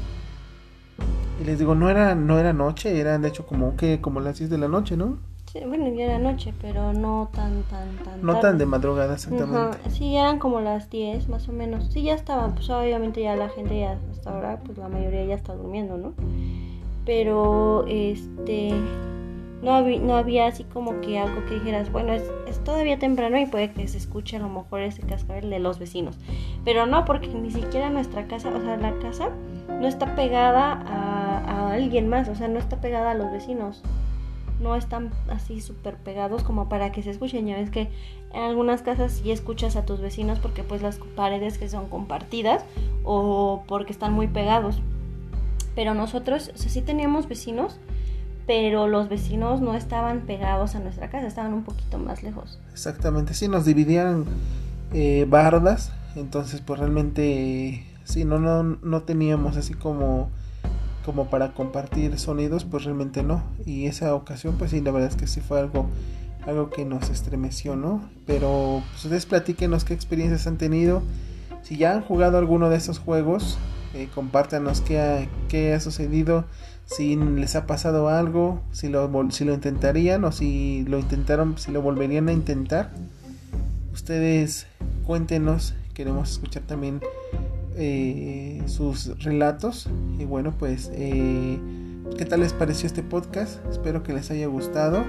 Y 1.40 1.44
les 1.44 1.58
digo, 1.58 1.74
no 1.74 1.90
era, 1.90 2.14
no 2.14 2.38
era 2.38 2.52
noche, 2.52 2.98
eran 2.98 3.22
de 3.22 3.28
hecho 3.28 3.46
como 3.46 3.76
que 3.76 4.00
como 4.00 4.20
las 4.20 4.38
10 4.38 4.50
de 4.50 4.58
la 4.58 4.68
noche, 4.68 4.96
¿no? 4.96 5.18
Sí, 5.52 5.60
bueno, 5.66 5.88
ya 5.88 6.04
era 6.04 6.18
noche, 6.18 6.52
pero 6.60 6.92
no 6.92 7.30
tan, 7.32 7.62
tan, 7.64 7.96
tan. 7.98 8.22
No 8.22 8.40
tan 8.40 8.58
de 8.58 8.66
madrugada, 8.66 9.14
exactamente. 9.14 9.78
Sí, 9.90 10.16
eran 10.16 10.38
como 10.38 10.60
las 10.60 10.90
10 10.90 11.28
más 11.28 11.48
o 11.48 11.52
menos. 11.52 11.92
Sí, 11.92 12.02
ya 12.02 12.14
estaban, 12.14 12.54
pues 12.54 12.68
obviamente 12.70 13.22
ya 13.22 13.36
la 13.36 13.48
gente 13.50 13.78
ya 13.78 13.98
hasta 14.10 14.30
ahora, 14.30 14.60
pues 14.64 14.76
la 14.76 14.88
mayoría 14.88 15.24
ya 15.24 15.34
está 15.34 15.54
durmiendo, 15.54 15.96
¿no? 15.98 16.14
Pero 17.06 17.86
este 17.86 18.74
no, 19.62 19.72
había, 19.72 20.00
no 20.00 20.16
había 20.16 20.46
así 20.46 20.64
como 20.64 21.00
que 21.00 21.18
algo 21.18 21.44
que 21.46 21.54
dijeras, 21.54 21.90
bueno, 21.90 22.12
es, 22.12 22.24
todavía 22.64 22.98
temprano 22.98 23.38
y 23.38 23.46
puede 23.46 23.72
que 23.72 23.86
se 23.86 23.96
escuche 23.96 24.36
a 24.36 24.40
lo 24.40 24.48
mejor 24.48 24.80
ese 24.80 25.02
cascabel 25.02 25.48
de 25.48 25.60
los 25.60 25.78
vecinos. 25.78 26.18
Pero 26.64 26.86
no, 26.86 27.04
porque 27.04 27.28
ni 27.28 27.50
siquiera 27.50 27.88
nuestra 27.90 28.26
casa, 28.26 28.50
o 28.50 28.60
sea, 28.60 28.76
la 28.76 28.98
casa 28.98 29.30
no 29.68 29.86
está 29.86 30.16
pegada 30.16 30.72
a, 30.72 31.38
a 31.38 31.72
alguien 31.72 32.08
más, 32.08 32.28
o 32.28 32.34
sea, 32.34 32.48
no 32.48 32.58
está 32.58 32.80
pegada 32.80 33.12
a 33.12 33.14
los 33.14 33.30
vecinos. 33.30 33.82
No 34.60 34.74
están 34.74 35.10
así 35.28 35.60
súper 35.60 35.96
pegados 35.96 36.42
como 36.42 36.68
para 36.68 36.90
que 36.90 37.02
se 37.02 37.10
escuchen. 37.10 37.46
Ya 37.46 37.56
ves 37.56 37.70
que 37.70 37.90
en 38.32 38.42
algunas 38.42 38.82
casas 38.82 39.12
sí 39.12 39.30
escuchas 39.30 39.76
a 39.76 39.84
tus 39.84 40.00
vecinos 40.00 40.38
porque 40.38 40.62
pues 40.62 40.80
las 40.82 40.98
paredes 41.14 41.58
que 41.58 41.68
son 41.68 41.88
compartidas 41.88 42.64
o 43.04 43.64
porque 43.68 43.92
están 43.92 44.14
muy 44.14 44.28
pegados 44.28 44.80
pero 45.76 45.94
nosotros, 45.94 46.50
sí 46.56 46.80
teníamos 46.82 47.28
vecinos, 47.28 47.78
pero 48.46 48.88
los 48.88 49.08
vecinos 49.08 49.60
no 49.60 49.74
estaban 49.74 50.22
pegados 50.22 50.74
a 50.74 50.80
nuestra 50.80 51.10
casa, 51.10 51.28
estaban 51.28 51.52
un 51.52 51.62
poquito 51.62 51.98
más 51.98 52.24
lejos. 52.24 52.58
Exactamente, 52.72 53.34
sí, 53.34 53.46
nos 53.46 53.64
dividían 53.64 54.24
eh, 54.92 55.26
bardas, 55.28 55.92
entonces 56.16 56.62
pues 56.62 56.80
realmente 56.80 57.86
sí, 58.04 58.24
no, 58.24 58.40
no, 58.40 58.62
no 58.64 59.02
teníamos 59.02 59.56
así 59.56 59.74
como 59.74 60.30
como 61.04 61.30
para 61.30 61.52
compartir 61.52 62.18
sonidos, 62.18 62.64
pues 62.64 62.82
realmente 62.82 63.22
no. 63.22 63.44
Y 63.64 63.86
esa 63.86 64.12
ocasión, 64.16 64.56
pues 64.58 64.72
sí, 64.72 64.80
la 64.80 64.90
verdad 64.90 65.08
es 65.10 65.14
que 65.14 65.28
sí 65.28 65.40
fue 65.40 65.60
algo, 65.60 65.88
algo 66.44 66.68
que 66.68 66.84
nos 66.84 67.10
estremeció, 67.10 67.76
¿no? 67.76 68.02
Pero 68.26 68.82
pues, 68.90 69.04
ustedes 69.04 69.24
platíquenos 69.24 69.84
qué 69.84 69.94
experiencias 69.94 70.48
han 70.48 70.58
tenido. 70.58 71.02
Si 71.62 71.76
ya 71.76 71.92
han 71.92 72.02
jugado 72.02 72.38
alguno 72.38 72.70
de 72.70 72.76
esos 72.76 72.98
juegos, 72.98 73.56
eh, 73.94 74.08
compártanos 74.14 74.80
qué 74.80 75.00
ha, 75.00 75.28
qué 75.48 75.72
ha 75.72 75.80
sucedido, 75.80 76.44
si 76.86 77.16
les 77.16 77.56
ha 77.56 77.66
pasado 77.66 78.08
algo, 78.08 78.62
si 78.72 78.88
lo, 78.88 79.10
si 79.30 79.44
lo 79.44 79.54
intentarían 79.54 80.24
o 80.24 80.32
si 80.32 80.84
lo 80.86 80.98
intentaron, 80.98 81.58
si 81.58 81.72
lo 81.72 81.82
volverían 81.82 82.28
a 82.28 82.32
intentar. 82.32 82.92
Ustedes 83.92 84.66
cuéntenos, 85.04 85.74
queremos 85.94 86.32
escuchar 86.32 86.62
también 86.62 87.00
eh, 87.76 88.62
sus 88.66 89.22
relatos. 89.22 89.88
Y 90.18 90.24
bueno, 90.24 90.54
pues, 90.56 90.90
eh, 90.94 91.58
¿qué 92.16 92.24
tal 92.24 92.40
les 92.40 92.52
pareció 92.52 92.86
este 92.86 93.02
podcast? 93.02 93.64
Espero 93.70 94.02
que 94.02 94.12
les 94.12 94.30
haya 94.30 94.46
gustado. 94.46 95.04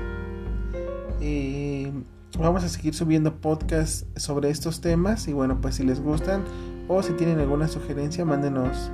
vamos 2.39 2.63
a 2.63 2.69
seguir 2.69 2.93
subiendo 2.93 3.35
podcasts 3.35 4.05
sobre 4.15 4.49
estos 4.49 4.81
temas 4.81 5.27
y 5.27 5.33
bueno, 5.33 5.59
pues 5.61 5.75
si 5.75 5.83
les 5.83 6.01
gustan 6.01 6.43
o 6.87 7.03
si 7.03 7.13
tienen 7.13 7.39
alguna 7.39 7.67
sugerencia, 7.67 8.25
mándenos 8.25 8.91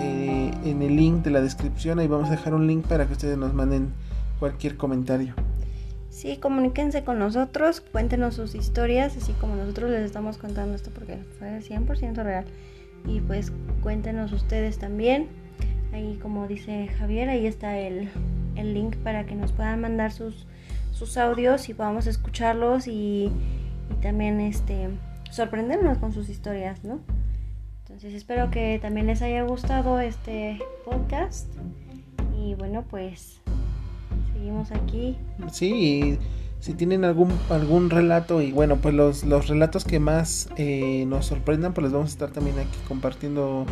eh, 0.00 0.50
en 0.64 0.82
el 0.82 0.96
link 0.96 1.24
de 1.24 1.30
la 1.30 1.40
descripción. 1.40 1.98
Ahí 1.98 2.06
vamos 2.06 2.28
a 2.28 2.32
dejar 2.32 2.54
un 2.54 2.66
link 2.66 2.86
para 2.86 3.06
que 3.06 3.12
ustedes 3.12 3.36
nos 3.36 3.52
manden 3.54 3.92
cualquier 4.38 4.76
comentario. 4.76 5.34
Sí, 6.10 6.38
comuníquense 6.38 7.04
con 7.04 7.18
nosotros, 7.18 7.80
cuéntenos 7.80 8.34
sus 8.34 8.54
historias, 8.54 9.16
así 9.16 9.32
como 9.34 9.54
nosotros 9.54 9.90
les 9.90 10.04
estamos 10.04 10.38
contando 10.38 10.74
esto 10.74 10.90
porque 10.92 11.18
fue 11.38 11.60
100% 11.60 12.22
real. 12.22 12.44
Y 13.06 13.20
pues 13.20 13.52
cuéntenos 13.82 14.32
ustedes 14.32 14.78
también. 14.78 15.28
Ahí 15.92 16.18
como 16.20 16.46
dice 16.48 16.88
Javier, 16.98 17.28
ahí 17.28 17.46
está 17.46 17.78
el, 17.78 18.08
el 18.56 18.74
link 18.74 18.96
para 18.96 19.26
que 19.26 19.34
nos 19.34 19.52
puedan 19.52 19.80
mandar 19.80 20.12
sus, 20.12 20.46
sus 20.92 21.16
audios 21.16 21.68
y 21.68 21.74
podamos 21.74 22.06
escucharlos 22.06 22.88
y, 22.88 23.30
y 23.90 24.02
también 24.02 24.40
este 24.40 24.88
sorprendernos 25.30 25.98
con 25.98 26.12
sus 26.12 26.28
historias, 26.28 26.82
¿no? 26.84 27.00
Entonces 27.98 28.16
espero 28.16 28.48
que 28.52 28.78
también 28.80 29.08
les 29.08 29.22
haya 29.22 29.42
gustado 29.42 29.98
este 29.98 30.60
podcast. 30.84 31.48
Y 32.40 32.54
bueno, 32.54 32.84
pues 32.88 33.40
seguimos 34.32 34.70
aquí. 34.70 35.16
Sí, 35.50 36.16
si 36.60 36.74
tienen 36.74 37.04
algún 37.04 37.36
algún 37.50 37.90
relato 37.90 38.40
y 38.40 38.52
bueno, 38.52 38.76
pues 38.76 38.94
los, 38.94 39.24
los 39.24 39.48
relatos 39.48 39.84
que 39.84 39.98
más 39.98 40.48
eh, 40.56 41.06
nos 41.08 41.26
sorprendan, 41.26 41.74
pues 41.74 41.82
los 41.82 41.92
vamos 41.92 42.10
a 42.10 42.12
estar 42.12 42.30
también 42.30 42.60
aquí 42.60 42.78
compartiendo 42.86 43.66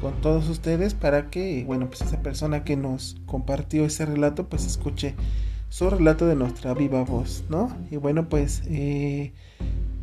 con 0.00 0.12
todos 0.22 0.48
ustedes 0.48 0.94
para 0.94 1.30
que, 1.30 1.62
bueno, 1.64 1.86
pues 1.86 2.00
esa 2.00 2.20
persona 2.20 2.64
que 2.64 2.76
nos 2.76 3.14
compartió 3.26 3.84
ese 3.84 4.06
relato, 4.06 4.48
pues 4.48 4.66
escuche 4.66 5.14
su 5.68 5.88
relato 5.88 6.26
de 6.26 6.34
nuestra 6.34 6.74
viva 6.74 7.04
voz, 7.04 7.44
¿no? 7.48 7.76
Y 7.92 7.96
bueno, 7.96 8.28
pues 8.28 8.60
eh, 8.66 9.34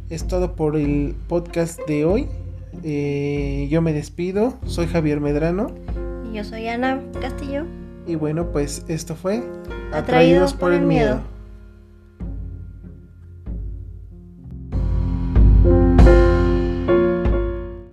es 0.09 0.25
todo 0.29 0.55
por 0.55 0.77
el 0.77 1.13
podcast 1.27 1.77
de 1.89 2.05
hoy. 2.05 2.29
Eh, 2.83 3.67
yo 3.69 3.81
me 3.81 3.93
despido, 3.93 4.57
soy 4.65 4.87
Javier 4.87 5.19
Medrano. 5.19 5.67
Y 6.29 6.35
yo 6.35 6.43
soy 6.43 6.67
Ana 6.67 7.01
Castillo. 7.21 7.65
Y 8.07 8.15
bueno, 8.15 8.51
pues 8.51 8.85
esto 8.87 9.15
fue 9.15 9.43
Atraídos, 9.91 10.53
por, 10.53 10.73
el 10.73 10.81
miedo. 10.81 11.21